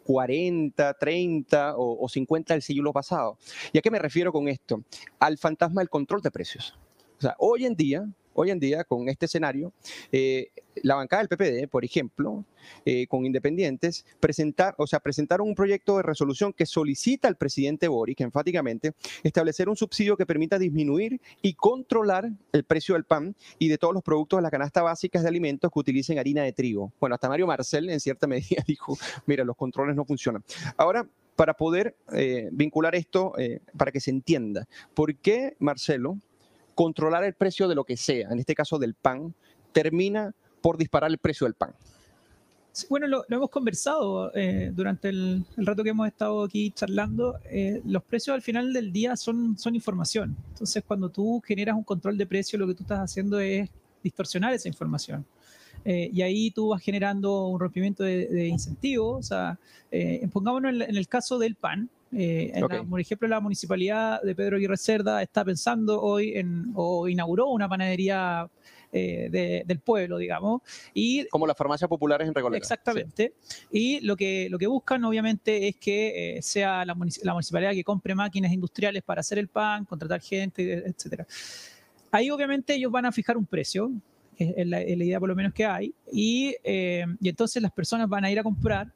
[0.05, 3.39] 40, 30 o, o 50 del siglo pasado?
[3.73, 4.83] ¿Y a qué me refiero con esto?
[5.19, 6.79] Al fantasma del control de precios.
[7.19, 9.73] O sea, hoy en día hoy en día, con este escenario,
[10.13, 10.51] eh,
[10.83, 12.45] la bancada del PPD, por ejemplo,
[12.85, 17.89] eh, con independientes, presentar, o sea, presentaron un proyecto de resolución que solicita al presidente
[17.89, 23.69] Boric, enfáticamente, establecer un subsidio que permita disminuir y controlar el precio del pan y
[23.69, 26.93] de todos los productos de la canasta básicas de alimentos que utilicen harina de trigo.
[27.01, 30.45] Bueno, hasta Mario Marcel en cierta medida dijo, mira, los controles no funcionan.
[30.77, 33.33] Ahora, para poder eh, vincular esto,
[33.77, 36.19] para que se entienda, ¿por qué Marcelo
[36.81, 39.35] controlar el precio de lo que sea, en este caso del pan,
[39.71, 41.75] termina por disparar el precio del pan.
[42.89, 47.39] bueno, lo, hemos conversado eh, durante el, rato que hemos estado aquí charlando.
[47.51, 50.35] Eh, los precios al final del día son, son información.
[50.53, 53.69] Entonces, cuando tú generas un control de precio, lo que tú estás haciendo es
[54.03, 55.27] distorsionar esa información.
[55.85, 59.19] Eh, y ahí tú vas generando un rompimiento de, incentivos.
[59.19, 59.59] O sea,
[60.33, 61.91] pongámonos en, el caso del pan.
[62.13, 62.53] Eh,
[62.89, 67.69] por ejemplo, la municipalidad de Pedro Aguirre Cerda está pensando hoy en, o inauguró una
[67.69, 68.49] panadería
[68.93, 70.63] eh, del pueblo, digamos.
[70.93, 72.59] Y, Como las farmacias populares en Recoleta.
[72.59, 73.35] Exactamente.
[73.71, 78.15] Y lo que, lo que buscan, obviamente, es que eh, sea la, municipalidad que compre
[78.15, 81.27] máquinas industriales para hacer el pan, contratar gente, etcétera.
[82.11, 83.93] Ahí, obviamente, ellos van a fijar un precio,
[84.37, 88.31] es la, idea por lo menos que hay, y, y entonces las personas van a
[88.31, 88.91] ir a comprar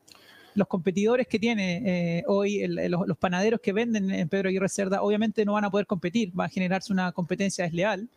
[0.55, 5.45] los competidores que tiene eh, hoy los, panaderos que venden en Pedro Aguirre Cerda, obviamente
[5.45, 8.09] no van a poder competir, va a generarse una competencia desleal,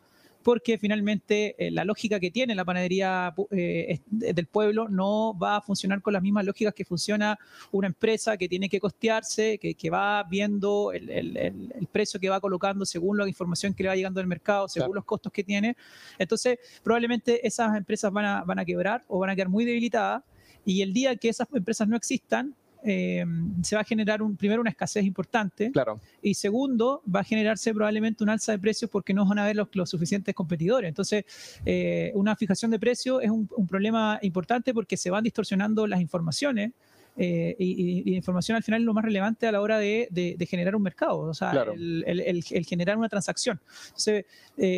[0.44, 5.62] porque finalmente eh, la lógica que tiene la panadería eh, del pueblo no va a
[5.62, 7.38] funcionar con las mismas lógicas que funciona
[7.72, 13.18] una empresa que tiene que costearse, que, va viendo el, precio que va colocando según
[13.18, 15.76] la información que le va llegando del mercado, según los costos que tiene.
[16.18, 20.24] Entonces, probablemente esas empresas van a, van a quebrar o van a quedar muy debilitadas
[20.68, 22.54] y el día que esas empresas no existan,
[22.84, 23.26] eh,
[23.64, 26.00] se va a generar un, primero una escasez importante claro.
[26.22, 29.56] y segundo va a generarse probablemente un alza de precios porque no van a haber
[29.56, 30.90] los, suficientes competidores.
[30.90, 31.24] Entonces,
[31.66, 36.72] eh, una fijación de precios es un, problema importante porque se van distorsionando las informaciones.
[37.20, 40.76] Eh, y, la información al final es lo más relevante a la hora de, generar
[40.76, 43.60] un mercado, o sea, el, generar una transacción.
[43.86, 44.26] Entonces,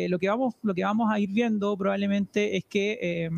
[0.08, 3.28] lo, que vamos, lo que vamos a ir viendo probablemente es que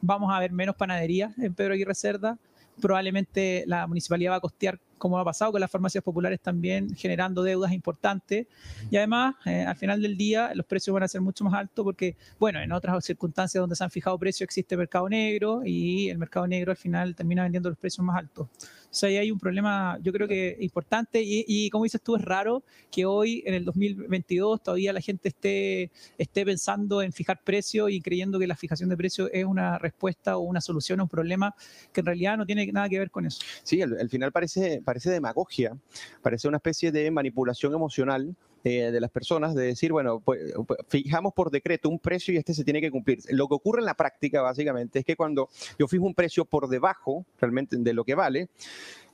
[0.00, 2.38] vamos a ver menos panaderías en Pedro Aguirre Cerda.
[2.80, 7.42] Probablemente la municipalidad va a costear como ha pasado con las farmacias populares también, generando
[7.42, 8.46] deudas importantes.
[8.90, 11.82] Y además, eh, al final del día, los precios van a ser mucho más altos
[11.82, 16.18] porque, bueno, en otras circunstancias donde se han fijado precios existe mercado negro y el
[16.18, 18.48] mercado negro al final termina vendiendo los precios más altos.
[18.90, 22.22] O sea, ahí hay un problema, yo creo que importante y, como dices tú, es
[22.22, 27.90] raro que hoy, en el 2022, todavía la gente esté, esté pensando en fijar precios
[27.90, 31.08] y creyendo que la fijación de precios es una respuesta o una solución a un
[31.08, 31.54] problema
[31.92, 33.40] que en realidad no tiene nada que ver con eso.
[33.62, 35.76] Sí, al, final parece parece demagogia,
[36.20, 40.80] parece una especie de manipulación emocional eh, de las personas de decir, bueno, pues, pues,
[40.88, 43.20] fijamos por decreto un precio y este se tiene que cumplir.
[43.30, 46.68] Lo que ocurre en la práctica, básicamente, es que cuando yo fijo un precio por
[46.68, 48.48] debajo realmente de lo que vale,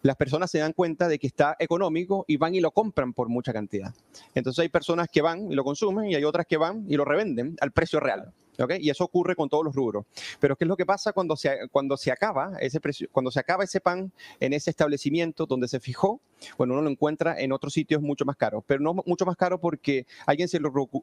[0.02, 3.28] las personas se dan cuenta de que está económico y van y lo compran por
[3.28, 3.94] mucha cantidad.
[4.34, 7.04] Entonces hay personas que van y lo consumen y hay otras que van y lo
[7.04, 8.32] revenden al precio real.
[8.80, 10.04] Y eso ocurre con todos los rubros.
[10.40, 13.40] Pero ¿qué es lo que pasa cuando se, cuando se acaba ese precio, cuando se
[13.40, 16.20] acaba ese pan en ese establecimiento donde se fijó?
[16.58, 19.60] Bueno, uno lo encuentra en otros sitios mucho más caro, pero no mucho más caro
[19.60, 20.58] porque a alguien se,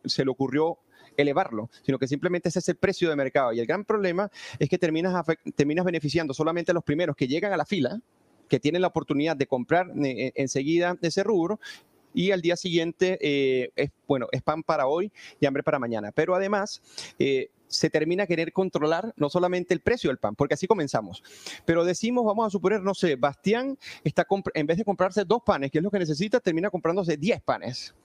[0.05, 0.77] se le ocurrió
[1.17, 3.53] elevarlo, sino que simplemente ese es el precio de mercado.
[3.53, 7.53] Y el gran problema es que terminas, terminas beneficiando solamente a los primeros que llegan
[7.53, 7.99] a la fila,
[8.47, 11.59] que tienen la oportunidad de comprar eh, enseguida ese rubro
[12.13, 16.11] y al día siguiente eh, es, bueno, es pan para hoy y hambre para mañana.
[16.11, 16.81] Pero además,
[17.19, 21.23] eh, se termina querer controlar no solamente el precio del pan, porque así comenzamos,
[21.65, 25.71] pero decimos, vamos a suponer, no sé, Bastián está en vez de comprarse dos panes,
[25.71, 27.95] que es lo que necesita, termina comprándose 10 panes.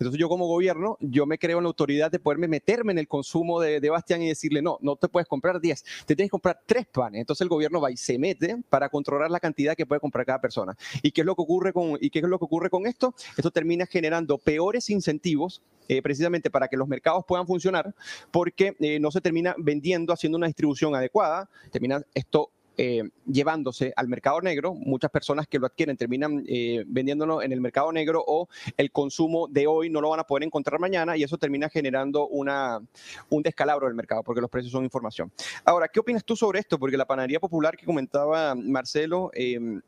[0.00, 3.06] Entonces yo como gobierno, yo me creo en la autoridad de poderme meterme en el
[3.06, 6.32] consumo de, de Bastián y decirle, no, no te puedes comprar 10, te tienes que
[6.32, 7.20] comprar tres panes.
[7.20, 10.40] Entonces el gobierno va y se mete para controlar la cantidad que puede comprar cada
[10.40, 10.74] persona.
[11.02, 13.14] ¿Y qué es lo que ocurre con, y qué es lo que ocurre con esto?
[13.36, 17.94] Esto termina generando peores incentivos eh, precisamente para que los mercados puedan funcionar,
[18.30, 24.08] porque eh, no se termina vendiendo, haciendo una distribución adecuada, termina esto eh, llevándose al
[24.08, 24.74] mercado negro.
[24.74, 29.48] Muchas personas que lo adquieren terminan eh, vendiéndolo en el mercado negro o el consumo
[29.48, 32.80] de hoy no lo van a poder encontrar mañana y eso termina generando una,
[33.28, 35.30] un descalabro del mercado porque los precios son información.
[35.64, 36.78] Ahora, ¿qué opinas tú sobre esto?
[36.78, 39.80] Porque la panadería popular que comentaba Marcelo, eh,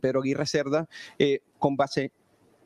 [0.00, 2.12] Pedro Aguirre Cerda, eh, con base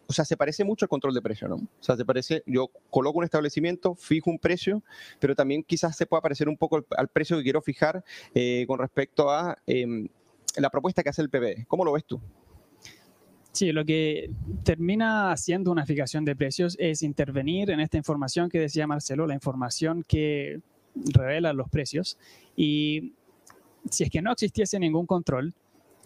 [0.08, 1.56] o sea, se parece mucho al control de precio, ¿no?
[1.56, 4.82] O sea, se parece, yo coloco un establecimiento, fijo un precio,
[5.18, 8.78] pero también quizás se pueda parecer un poco al, precio que quiero fijar eh, con
[8.78, 10.08] respecto a em,
[10.56, 11.66] la propuesta que hace el PBE.
[11.66, 12.20] ¿Cómo lo ves tú?
[13.52, 14.30] Sí, lo que
[14.64, 19.34] termina haciendo una fijación de precios es intervenir en esta información que decía Marcelo, la
[19.34, 20.60] información que
[20.94, 22.18] revela los precios.
[22.54, 23.14] Y
[23.90, 25.54] si es que no existiese ningún control,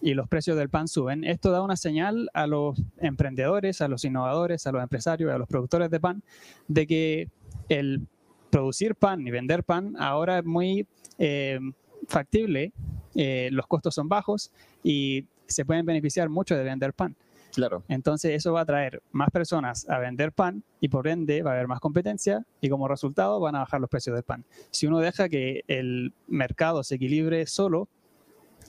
[0.01, 4.03] y los precios del pan suben, esto da una señal a los emprendedores, a los
[4.03, 6.23] innovadores, a los empresarios, a los productores de pan,
[6.67, 7.29] de que
[7.69, 8.07] el
[8.49, 10.87] producir pan y vender pan ahora es muy
[11.19, 11.59] eh,
[12.07, 12.73] factible,
[13.15, 14.51] eh, los costos son bajos
[14.83, 17.15] y se pueden beneficiar mucho de vender pan.
[17.53, 17.83] Claro.
[17.89, 21.53] Entonces eso va a traer más personas a vender pan y por ende va a
[21.55, 24.45] haber más competencia y como resultado van a bajar los precios del pan.
[24.69, 27.89] Si uno deja que el mercado se equilibre solo,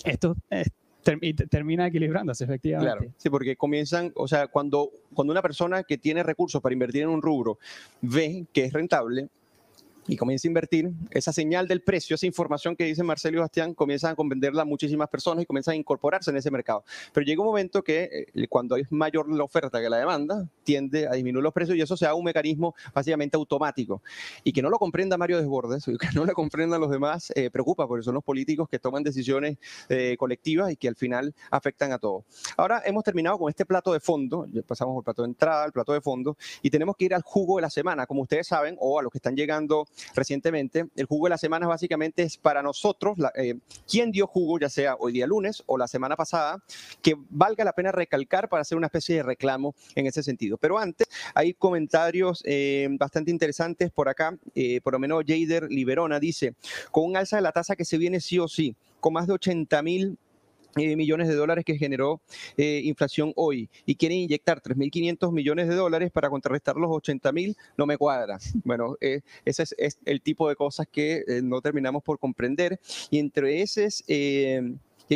[0.04, 0.36] esto,
[1.20, 2.96] y termina equilibrándose, efectivamente.
[2.96, 7.02] Claro, sí, porque comienzan, o sea, cuando, cuando una persona que tiene recursos para invertir
[7.02, 7.58] en un rubro
[8.00, 9.28] ve que es rentable,
[10.08, 13.74] y comienza a invertir, esa señal del precio, esa información que dice Marcelo y Bastián,
[13.74, 16.84] comienzan a convenderla a muchísimas personas y comienzan a incorporarse en ese mercado.
[17.12, 21.06] Pero llega un momento que eh, cuando hay mayor la oferta que la demanda, tiende
[21.06, 24.02] a disminuir los precios y eso se un mecanismo básicamente automático.
[24.44, 27.86] Y que no lo comprenda Mario Desbordes, que no lo comprendan los demás, eh, preocupa,
[27.86, 31.98] porque son los políticos que toman decisiones eh, colectivas y que al final afectan a
[31.98, 32.24] todos.
[32.56, 35.72] Ahora hemos terminado con este plato de fondo, pasamos por el plato de entrada, el
[35.72, 38.06] plato de fondo, y tenemos que ir al jugo de la semana.
[38.06, 40.86] Como ustedes saben, o a los que están llegando recientemente.
[40.96, 43.54] El jugo de la semana básicamente es para nosotros, eh,
[43.88, 46.62] quién dio jugo, ya sea hoy día lunes o la semana pasada,
[47.00, 50.56] que valga la pena recalcar para hacer una especie de reclamo en ese sentido.
[50.56, 54.36] Pero antes, hay comentarios eh, bastante interesantes por acá.
[54.54, 56.54] Eh, por lo menos Jader Liberona dice,
[56.90, 59.34] con un alza de la tasa que se viene sí o sí, con más de
[59.34, 60.18] 80 mil
[60.76, 62.20] eh, millones de dólares que generó
[62.56, 67.86] eh, inflación hoy y quieren inyectar 3.500 millones de dólares para contrarrestar los 80.000, no
[67.86, 68.38] me cuadra.
[68.64, 72.78] Bueno, eh, ese es, el tipo de cosas que no terminamos por comprender.
[73.10, 74.04] Y entre esos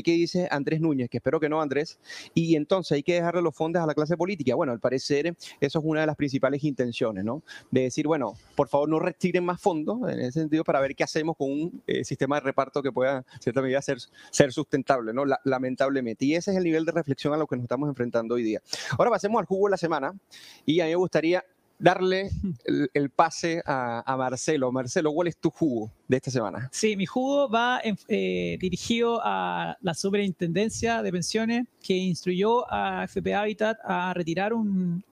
[0.03, 1.09] ¿Qué, dice Andrés Núñez?
[1.09, 1.99] Que espero que no, Andrés.
[2.35, 4.55] Y entonces hay que dejarle los fondos a la clase política.
[4.55, 7.43] Bueno, al parecer eso es una de las principales intenciones, ¿no?
[7.71, 11.05] De decir, bueno, por favor no retiren más fondos en ese sentido para ver qué
[11.05, 13.99] hacemos con un eh, sistema de reparto que pueda, en cierta medida, ser,
[14.31, 15.25] ser sustentable, ¿no?
[15.45, 16.25] lamentablemente.
[16.25, 18.63] Y ese es el nivel de reflexión a lo que nos estamos enfrentando hoy día.
[18.99, 20.15] Ahora pasemos al jugo de la semana
[20.65, 21.45] y a mí me gustaría
[21.79, 22.31] darle
[22.95, 24.73] el, pase a, Marcelo.
[24.73, 26.69] Marcelo, ¿cuál es tu jugo de esta semana?
[26.73, 33.35] Sí, mi jugo va eh, dirigido a la Superintendencia de Pensiones que instruyó a FP
[33.35, 35.05] Habitat a retirar un,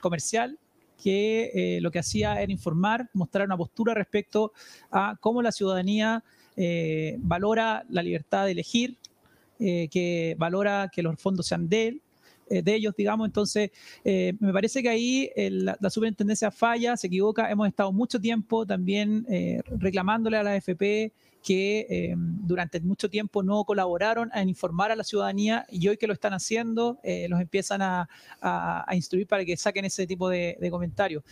[0.00, 0.58] comercial
[1.02, 4.52] que eh, lo que hacía era informar, mostrar una postura respecto
[4.90, 6.24] a cómo la ciudadanía
[6.56, 8.98] eh, valora la libertad de elegir,
[9.56, 12.02] que valora que los fondos sean de él,
[12.48, 13.26] eh, de ellos, digamos.
[13.26, 13.70] Entonces,
[14.04, 17.50] eh, me parece que ahí eh, la, superintendencia falla, se equivoca.
[17.50, 19.26] Hemos estado mucho tiempo también
[19.78, 21.12] reclamándole a la AFP
[21.44, 26.06] que eh, durante mucho tiempo no colaboraron en informar a la ciudadanía y hoy que
[26.06, 28.08] lo están haciendo, eh, los empiezan a,
[28.92, 31.22] instruir para que saquen ese tipo de, comentarios.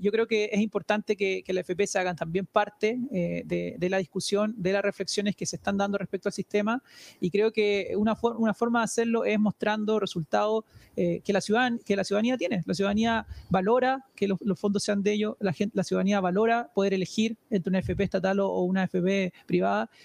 [0.00, 3.98] yo creo que es importante que, que la FP se hagan también parte de, la
[3.98, 6.82] discusión, de las reflexiones que se están dando respecto al sistema
[7.20, 10.64] y creo que una, una forma de hacerlo es mostrando resultados
[10.96, 11.40] que, la
[11.84, 12.62] que la ciudadanía tiene.
[12.66, 16.94] La ciudadanía valora que los, fondos sean de ellos, la, gente, la ciudadanía valora poder
[16.94, 19.32] elegir entre una FP estatal o, una FP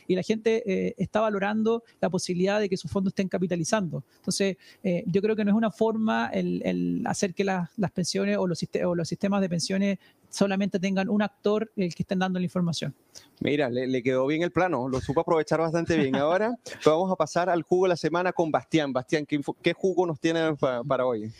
[0.07, 4.03] y la gente eh, está valorando la posibilidad de que sus fondos estén capitalizando.
[4.17, 8.47] Entonces, eh, yo creo que no es una forma el, hacer que las pensiones o
[8.47, 12.45] los, o los sistemas de pensiones solamente tengan un actor el que estén dando la
[12.45, 12.93] información.
[13.39, 16.15] Mira, le, quedó bien el plano, lo supo aprovechar bastante bien.
[16.15, 18.93] Ahora vamos a pasar al jugo de la semana con Bastián.
[18.93, 20.55] Bastián, ¿qué, jugo nos tiene
[20.87, 21.31] para, hoy?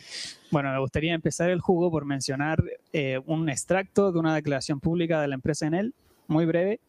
[0.50, 5.20] Bueno, me gustaría empezar el jugo por mencionar eh, un extracto de una declaración pública
[5.20, 5.94] de la empresa Enel,
[6.28, 6.80] muy breve.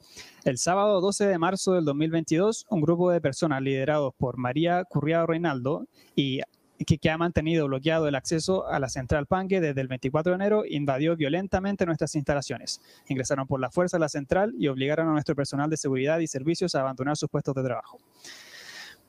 [0.44, 5.28] El sábado 12 de marzo del 2022, un grupo de personas liderados por María Curriado
[5.28, 6.42] Reinaldo y
[6.86, 10.64] que, ha mantenido bloqueado el acceso a la central Pangue desde el 24 de enero,
[10.66, 12.82] invadió violentamente nuestras instalaciones.
[13.08, 16.28] Ingresaron por la fuerza a la central y obligaron a nuestro personal de seguridad y
[16.28, 18.00] servicios a abandonar sus puestos de trabajo.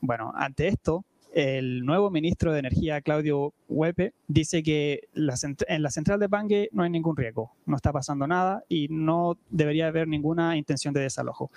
[0.01, 6.19] Bueno, ante esto, el nuevo ministro de Energía, Claudio Huepe, dice que en la central
[6.19, 10.57] de Pangue no hay ningún riesgo, no está pasando nada y no debería haber ninguna
[10.57, 11.49] intención de desalojo.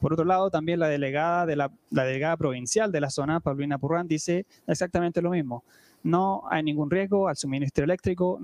[0.00, 4.06] Por otro lado, también la delegada, de la, delegada provincial de la zona, Paulina Purrán,
[4.06, 5.64] dice exactamente lo mismo.
[6.02, 8.38] No hay ningún riesgo al suministro eléctrico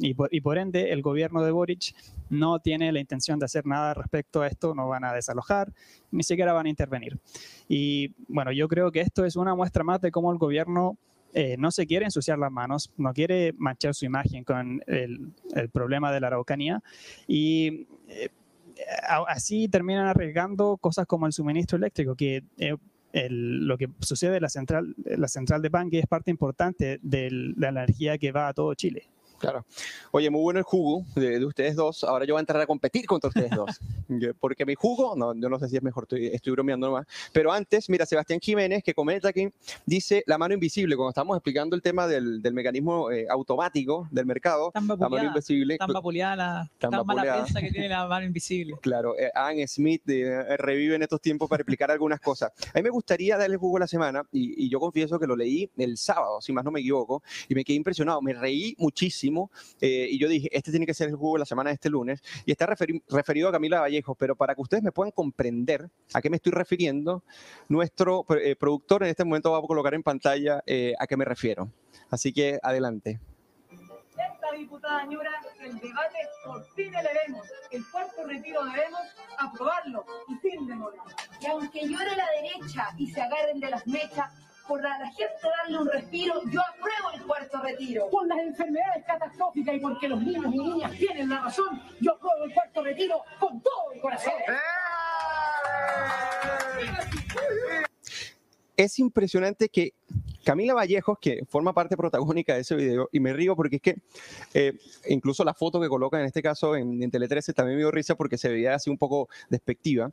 [0.00, 1.94] y, por, ende el gobierno de Boric
[2.30, 5.72] no tiene la intención de hacer nada respecto a esto, no van a desalojar,
[6.10, 7.18] ni siquiera van a intervenir.
[7.68, 10.96] Y bueno, yo creo que esto es una muestra más de cómo el gobierno
[11.34, 15.32] eh, no se quiere ensuciar las manos, no quiere manchar su imagen con el,
[15.72, 16.82] problema de la Araucanía
[17.26, 18.28] y eh,
[19.28, 22.76] así terminan arriesgando cosas como el suministro eléctrico, que eh,
[23.12, 27.68] lo que sucede en la central, la central de Banque es parte importante de la
[27.68, 29.08] energía que va a todo Chile.
[29.42, 29.66] Claro.
[30.12, 32.04] Oye, muy bueno el jugo de, ustedes dos.
[32.04, 33.80] Ahora yo voy a entrar a competir contra ustedes dos.
[34.38, 37.06] Porque mi jugo, no, yo no sé si es mejor, estoy, bromeando nomás.
[37.32, 39.48] Pero antes, mira, Sebastián Jiménez, que comenta aquí,
[39.84, 40.94] dice la mano invisible.
[40.94, 45.76] Cuando estamos explicando el tema del, del mecanismo eh, automático del mercado, la mano invisible.
[45.76, 48.76] Tan vapuleada, tan, tan mala prensa que tiene la mano invisible.
[48.92, 52.52] Claro, eh, Anne Smith eh, revive en estos tiempos para explicar algunas cosas.
[52.74, 55.26] A mí me gustaría darle el jugo a la semana, y, y yo confieso que
[55.26, 58.20] lo leí el sábado, si más no me equivoco, y me quedé impresionado.
[58.20, 59.31] Me reí muchísimo
[59.80, 61.90] eh, y yo dije, este tiene que ser el juego de la semana de este
[61.90, 66.20] lunes y está referido a Camila Vallejo, pero para que ustedes me puedan comprender a
[66.20, 67.22] qué me estoy refiriendo,
[67.68, 71.24] nuestro eh, productor en este momento va a colocar en pantalla eh, a qué me
[71.24, 71.70] refiero.
[72.10, 73.20] Así que adelante
[74.18, 75.30] esta diputada Ñura
[75.60, 77.46] el debate por fin vemos.
[77.70, 79.00] El cuarto retiro debemos
[79.38, 81.02] aprobarlo y sin demora.
[81.40, 84.32] Y aunque llore la derecha y se agarren de las mechas,
[84.72, 88.08] por la, gente darle un respiro, yo apruebo el cuarto retiro.
[88.10, 92.44] Por las enfermedades catastróficas y porque los niños y niñas tienen la razón, yo apruebo
[92.44, 94.32] el cuarto retiro con todo el corazón.
[98.74, 99.92] Es impresionante que
[100.42, 103.96] Camila Vallejos, que forma parte protagónica de ese video, y me río porque es que
[104.54, 104.72] eh,
[105.06, 108.14] incluso la foto que colocan en este caso en, Tele 13 también me dio risa
[108.14, 110.10] porque se veía así un poco despectiva.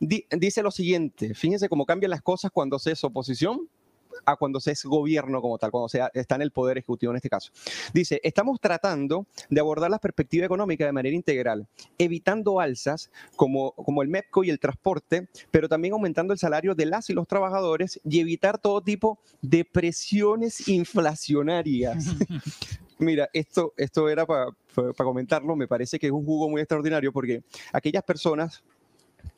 [0.00, 3.68] dice lo siguiente, fíjense cómo cambian las cosas cuando se es oposición
[4.24, 7.16] a cuando se es gobierno como tal, cuando se está en el poder ejecutivo en
[7.16, 7.50] este caso.
[7.92, 11.66] Dice, estamos tratando de abordar la perspectiva económica de manera integral,
[11.98, 16.86] evitando alzas como, como el MEPCO y el transporte, pero también aumentando el salario de
[16.86, 22.06] las y los trabajadores y evitar todo tipo de presiones inflacionarias.
[22.98, 24.52] Mira, esto, esto era para
[24.96, 27.42] comentarlo, me parece que es un jugo muy extraordinario porque
[27.72, 28.64] aquellas personas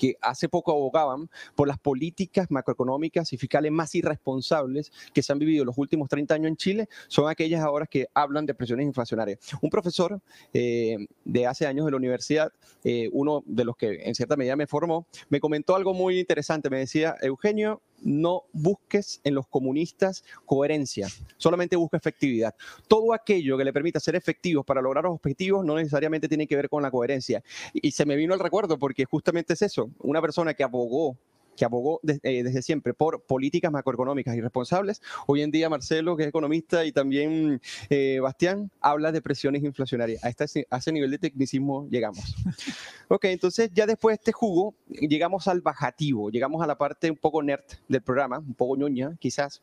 [0.01, 5.38] que hace poco abogaban por las políticas macroeconómicas y fiscales más irresponsables que se han
[5.38, 9.38] vivido los últimos 30 años en Chile, son aquellas ahora que hablan de presiones inflacionarias.
[9.61, 10.22] Un profesor
[10.55, 12.51] eh, de hace años de la universidad,
[12.82, 16.70] eh, uno de los que en cierta medida me formó, me comentó algo muy interesante.
[16.70, 22.55] Me decía, Eugenio, no busques en los comunistas coherencia, solamente busca efectividad.
[22.88, 26.57] Todo aquello que le permita ser efectivos para lograr los objetivos no necesariamente tiene que
[26.57, 27.42] ver con la coherencia.
[27.72, 31.16] Y se me vino el recuerdo porque justamente es eso, una persona que abogó
[31.61, 35.02] que abogó eh, desde siempre por políticas macroeconómicas y responsables.
[35.26, 40.24] Hoy en día Marcelo, que es economista, y también eh, Bastián, habla de presiones inflacionarias.
[40.24, 42.34] A, este, a ese nivel de tecnicismo llegamos.
[43.08, 47.18] ok, entonces ya después de este jugo, llegamos al bajativo, llegamos a la parte un
[47.18, 49.61] poco nerd del programa, un poco ñoña quizás.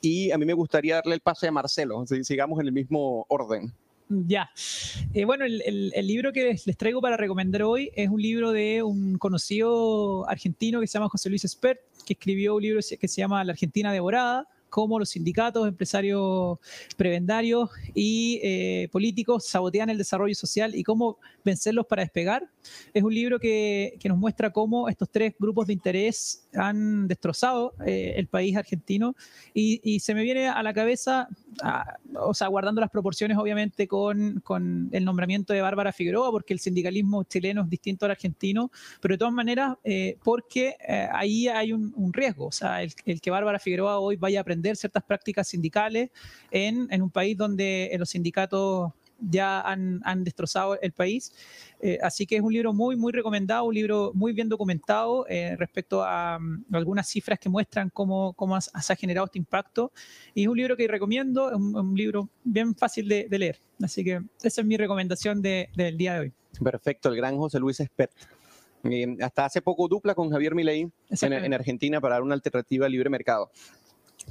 [0.00, 3.74] Y a mí me gustaría darle el pase a Marcelo, sigamos en el mismo orden.
[4.10, 4.48] Ya.
[5.12, 8.20] Eh, bueno, el, el- el libro que les, les traigo para recomendar hoy es un
[8.22, 12.80] libro de un conocido argentino que se llama José Luis Espert, que escribió un libro
[12.98, 16.58] que se llama La Argentina Devorada, cómo los sindicatos, empresarios
[16.96, 22.50] prebendarios y eh, políticos sabotean el desarrollo social y cómo vencerlos para despegar.
[22.94, 27.74] Es un libro que, que nos muestra cómo estos tres grupos de interés han destrozado
[27.84, 29.14] eh, el país argentino.
[29.54, 31.28] Y, se me viene a la cabeza,
[31.62, 34.42] ah, o sea, guardando las proporciones obviamente con,
[34.92, 38.70] el nombramiento de Bárbara Figueroa, porque el sindicalismo chileno es distinto al argentino,
[39.00, 43.30] pero de todas maneras, eh, porque eh, ahí hay un, riesgo, o sea, el, que
[43.30, 46.10] Bárbara Figueroa hoy vaya a aprender ciertas prácticas sindicales
[46.50, 51.32] en, en un país donde los sindicatos ya han, han destrozado el país.
[51.80, 55.56] Eh, así que es un libro muy, muy recomendado, un libro muy bien documentado eh,
[55.56, 59.92] respecto a mm, algunas cifras que muestran cómo, cómo se ha generado este impacto.
[60.34, 63.60] Y es un libro que recomiendo, es un, un libro bien fácil de, de leer.
[63.82, 66.32] Así que esa es mi recomendación de- del día de hoy.
[66.62, 68.12] Perfecto, el gran José Luis Espert.
[68.84, 72.86] Eh, hasta hace poco dupla con Javier Milei en, en Argentina para dar una alternativa
[72.86, 73.50] al libre mercado.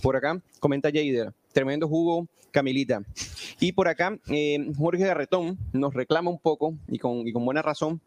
[0.01, 3.01] Por acá, comenta Jader, tremendo jugo, Camilita.
[3.59, 7.63] Y por acá, eh, Jorge Garretón nos reclama un poco, y con, y con buena
[7.63, 7.99] razón,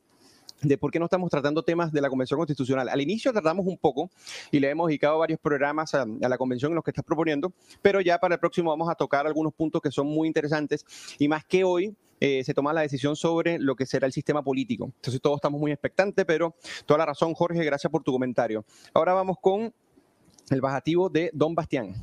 [0.62, 2.88] de por qué no estamos tratando temas de la Convención Constitucional.
[2.88, 4.08] Al inicio tratamos un poco
[4.52, 7.52] y le hemos dedicado varios programas a, a la Convención en los que estás proponiendo,
[7.82, 10.86] pero ya para el próximo vamos a tocar algunos puntos que son muy interesantes
[11.18, 14.44] y más que hoy eh, se toma la decisión sobre lo que será el sistema
[14.44, 14.92] político.
[14.94, 16.54] Entonces todos estamos muy expectantes, pero
[16.86, 18.64] toda la razón, Jorge, gracias por tu comentario.
[18.94, 19.74] Ahora vamos con
[20.50, 21.96] el bajativo de Don Bastián.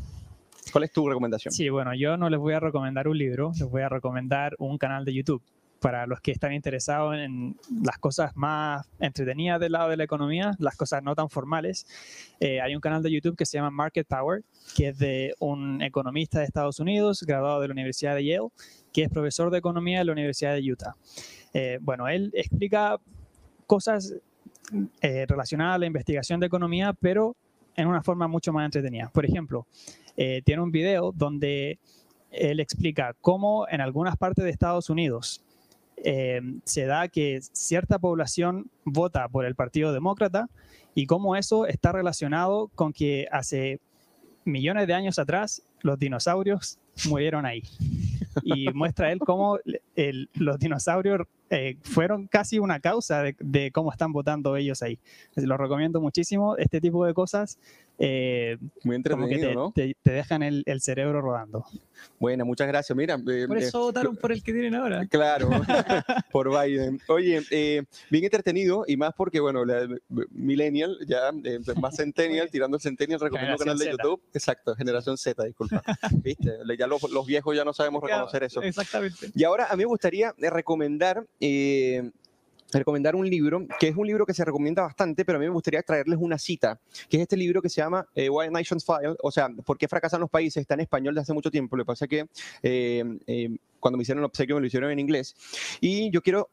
[0.72, 1.52] ¿Cuál es tu recomendación?
[1.52, 4.78] Sí, bueno, yo no les voy a recomendar un libro, les voy a recomendar un
[4.78, 5.42] canal de YouTube.
[5.80, 10.56] Para los que están interesados en las cosas más entretenidas del lado de la economía,
[10.58, 11.86] las cosas no tan formales,
[12.40, 14.44] eh, hay un canal de YouTube que se llama Market Power,
[14.76, 18.48] que es de un economista de Estados Unidos, graduado de la Universidad de Yale,
[18.92, 20.96] que es profesor de economía de la Universidad de Utah.
[21.54, 22.98] Eh, bueno, él explica
[23.68, 24.16] cosas
[25.02, 27.36] eh, relacionadas a la investigación de economía, pero
[27.76, 29.12] en una forma mucho más entretenida.
[29.14, 29.68] Por ejemplo,
[30.18, 31.80] eh, tiene un video donde
[32.32, 35.44] él explica cómo en algunas partes de Estados Unidos
[36.04, 40.50] eh, se da que cierta población vota por el Partido Demócrata
[40.94, 43.80] y cómo eso está relacionado con que hace
[44.46, 47.64] millones de años atrás los dinosaurios murieron ahí.
[48.44, 49.60] Y muestra él cómo
[49.96, 55.00] el- los dinosaurios eh, fueron casi una causa de, de cómo están votando ellos ahí.
[55.36, 56.58] Lo recomiendo muchísimo.
[56.58, 57.58] Este tipo de cosas
[58.00, 59.72] eh, Muy como que entretenido, te, ¿no?
[59.74, 61.66] te- te dejan el, el cerebro rodando.
[62.20, 62.96] Bueno, muchas gracias.
[62.96, 65.06] Mira, eh, Por eh, eso votaron por el que tienen ahora.
[65.10, 65.50] Claro,
[66.32, 67.00] por Biden.
[67.08, 69.88] Oye, eh, bien entretenido y más porque, bueno, la,
[70.32, 73.92] Millennial, ya eh, más Centennial, tirando el Centennial, recomiendo un canal de Z.
[73.98, 74.22] YouTube.
[74.34, 75.82] Exacto, Generación Z, disculpa.
[76.24, 76.52] ¿Viste?
[76.78, 78.62] Ya los, los viejos ya no sabemos reconocer eso.
[78.62, 79.32] Exactamente.
[79.34, 82.12] Y ahora a mí me gustaría recomendar, eh,
[82.72, 85.54] recomendar un libro, que es un libro que se recomienda bastante, pero a mí me
[85.54, 89.16] gustaría traerles una cita, que es este libro que se llama eh, Why Nations File,
[89.22, 90.62] o sea, ¿por qué fracasan los países?
[90.62, 92.26] Está en español desde hace mucho tiempo, lo que pasa es que
[92.64, 95.36] eh, eh, cuando me hicieron el obsequio me lo hicieron en inglés.
[95.82, 96.50] Y yo quiero...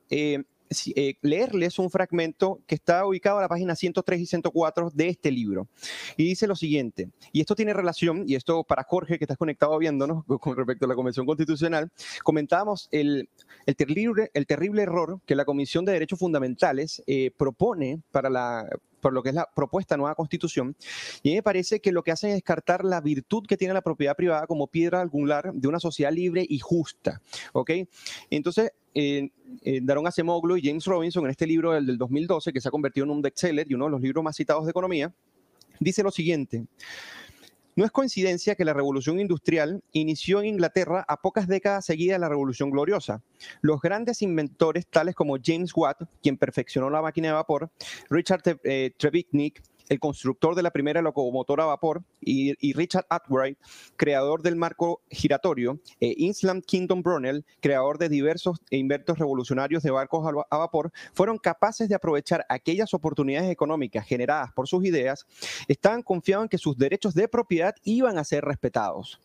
[0.97, 5.31] eh, leerles un fragmento que está ubicado a la página 103 y 104 de este
[5.31, 5.68] libro.
[6.16, 9.79] Y dice lo siguiente, y esto tiene relación, y esto para Jorge, que estás conectado
[9.79, 11.91] viéndonos con respecto a la Convención Constitucional,
[12.22, 13.29] comentábamos el,
[13.66, 18.68] el, terrible, el terrible error que la Comisión de Derechos Fundamentales eh, propone para la
[19.05, 20.75] por lo que es la propuesta nueva constitución,
[21.23, 24.17] y me parece que lo que hacen es descartar la virtud que tiene la propiedad
[24.17, 27.21] privada como piedra angular de una sociedad libre y justa,
[27.53, 27.71] ¿ok?
[28.31, 29.29] Entonces, eh,
[29.61, 32.71] eh, Daron Acemoglu y James Robinson en este libro del, del 2012, que se ha
[32.71, 35.13] convertido en un bestseller y uno de los libros más citados de economía,
[35.79, 36.65] dice lo siguiente.
[37.77, 42.20] No es coincidencia que la revolución industrial inició en Inglaterra a pocas décadas seguidas de
[42.20, 43.22] la revolución gloriosa.
[43.62, 47.70] Los grandes inventores, tales como James Watt, quien perfeccionó la máquina de vapor,
[48.11, 53.59] Richard eh, Trevithick, el constructor de la primera locomotora a vapor, y, Richard Arkwright,
[53.97, 59.91] creador del marco giratorio, e Islam Kingdom Brunel, creador de diversos e inventos revolucionarios de
[59.91, 65.26] barcos a, a vapor, fueron capaces de aprovechar aquellas oportunidades económicas generadas por sus ideas,
[65.68, 69.20] estaban confiados en que sus derechos de propiedad iban a ser respetados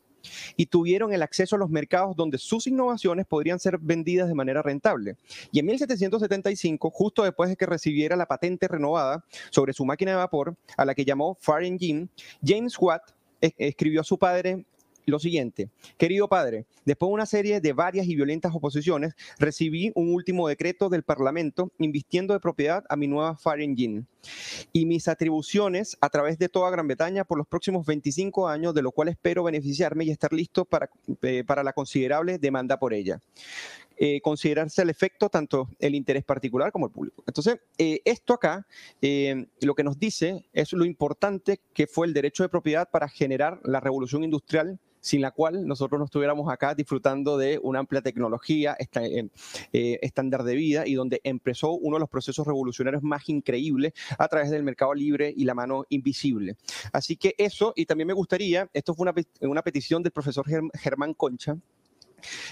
[0.55, 4.61] y tuvieron el acceso a los mercados donde sus innovaciones podrían ser vendidas de manera
[4.61, 5.15] rentable.
[5.51, 10.17] Y en 1775, justo después de que recibiera la patente renovada sobre su máquina de
[10.17, 12.07] vapor, a la que llamó Fire Engine,
[12.43, 13.03] James Watt
[13.41, 14.65] es- escribió a su padre
[15.10, 20.14] lo siguiente, querido padre, después de una serie de varias y violentas oposiciones, recibí un
[20.14, 24.05] último decreto del Parlamento invistiendo de propiedad a mi nueva Fire Engine
[24.74, 28.82] y mis atribuciones a través de toda Gran Bretaña por los próximos 25 años, de
[28.82, 30.89] lo cual espero beneficiarme y estar listo para,
[31.22, 33.20] eh, para la considerable demanda por ella.
[34.01, 37.22] eh, considerarse el efecto tanto el interés particular como el público.
[37.28, 38.66] Entonces, eh, esto acá
[39.60, 43.60] lo que nos dice es lo importante que fue el derecho de propiedad para generar
[43.66, 48.76] la revolución industrial sin la cual nosotros no estuviéramos acá disfrutando de una amplia tecnología,
[49.72, 54.50] estándar de vida y donde empezó uno de los procesos revolucionarios más increíbles a través
[54.50, 56.56] del mercado libre y la mano invisible.
[56.91, 61.14] Así que eso, y también me gustaría, esto fue una, una petición del profesor Germán
[61.14, 61.58] Concha,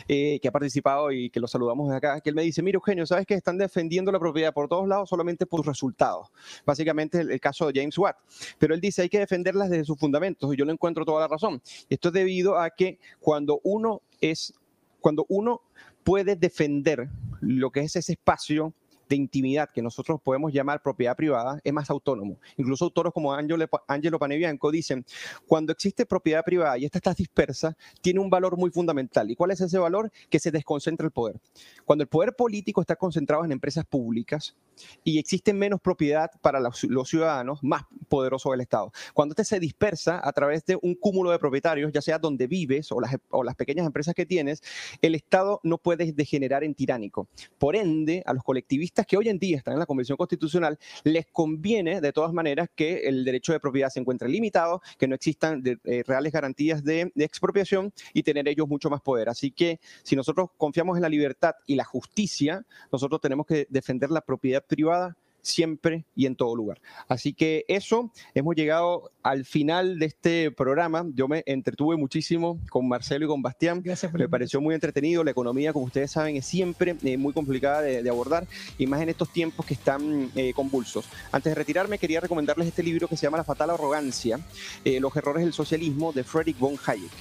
[0.07, 2.75] eh, que ha participado y que lo saludamos de acá, que él me dice, mira
[2.75, 6.27] Eugenio, ¿sabes que están defendiendo la propiedad por todos lados solamente por sus resultados?
[6.65, 8.17] Básicamente el, el caso de James Watt.
[8.57, 11.27] Pero él dice, hay que defenderlas desde sus fundamentos y yo le encuentro toda la
[11.27, 11.61] razón.
[11.89, 14.53] Esto es debido a que cuando uno es,
[14.99, 15.61] cuando uno
[16.03, 17.09] puede defender
[17.41, 18.73] lo que es ese espacio
[19.07, 22.39] de intimidad que nosotros podemos llamar propiedad privada es más autónomo.
[22.57, 25.05] Incluso autores como Angelo Panebianco dicen,
[25.45, 29.29] cuando existe propiedad privada y esta está dispersa, tiene un valor muy fundamental.
[29.31, 30.11] ¿Y cuál es ese valor?
[30.29, 31.39] Que se desconcentra el poder.
[31.85, 34.55] Cuando el poder político está concentrado en empresas públicas
[35.03, 38.91] y existe menos propiedad para los, ciudadanos, más poderoso el Estado.
[39.13, 42.91] Cuando este se dispersa a través de un cúmulo de propietarios, ya sea donde vives
[42.91, 44.61] o las, o las pequeñas empresas que tienes,
[45.01, 47.27] el Estado no puede degenerar en tiránico.
[47.57, 51.25] Por ende, a los colectivistas que hoy en día están en la Convención Constitucional, les
[51.27, 55.63] conviene de todas maneras que el derecho de propiedad se encuentre limitado, que no existan
[55.65, 59.29] eh, reales garantías de, de expropiación y tener ellos mucho más poder.
[59.29, 64.11] Así que si nosotros confiamos en la libertad y la justicia, nosotros tenemos que defender
[64.11, 65.15] la propiedad privada
[65.47, 66.79] siempre y en todo lugar.
[67.07, 71.05] Así que eso, hemos llegado al final de este programa.
[71.13, 73.83] Yo me entretuve muchísimo con Marcelo y con Bastián.
[74.13, 75.23] me pareció muy entretenido.
[75.23, 78.47] La economía, como ustedes saben, es siempre eh, muy complicada de, abordar
[78.77, 81.05] y más en estos tiempos que están eh, convulsos.
[81.31, 84.39] Antes de retirarme, quería recomendarles este libro que se llama La fatal arrogancia,
[84.83, 87.11] eh, los errores del socialismo de Friedrich von Hayek.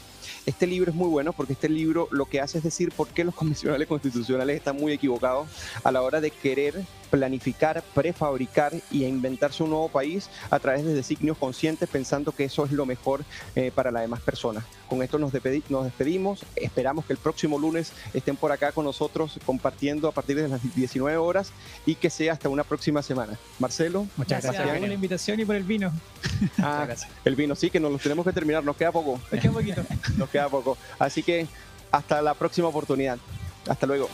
[0.47, 3.24] Este libro es muy bueno porque este libro lo que hace es decir por qué
[3.24, 5.49] los convencionales constitucionales están muy equivocados
[5.82, 10.95] a la hora de querer planificar, prefabricar y inventarse un nuevo país a través de
[10.95, 14.65] designios conscientes pensando que eso es lo mejor eh, para las demás personas.
[14.89, 15.33] Con esto nos,
[15.69, 20.37] nos, despedimos, esperamos que el próximo lunes estén por acá con nosotros compartiendo a partir
[20.37, 21.53] de las 19 horas
[21.85, 23.39] y que sea hasta una próxima semana.
[23.59, 25.93] Marcelo, muchas gracias, por la invitación y por el vino.
[26.59, 26.87] Ah,
[27.25, 29.21] el vino, sí, que nos lo tenemos que terminar, nos queda poco.
[29.31, 29.83] Nos queda poquito.
[30.17, 30.77] nos queda poco.
[30.99, 31.47] Así que
[31.91, 33.19] hasta la próxima oportunidad.
[33.69, 34.09] Hasta luego.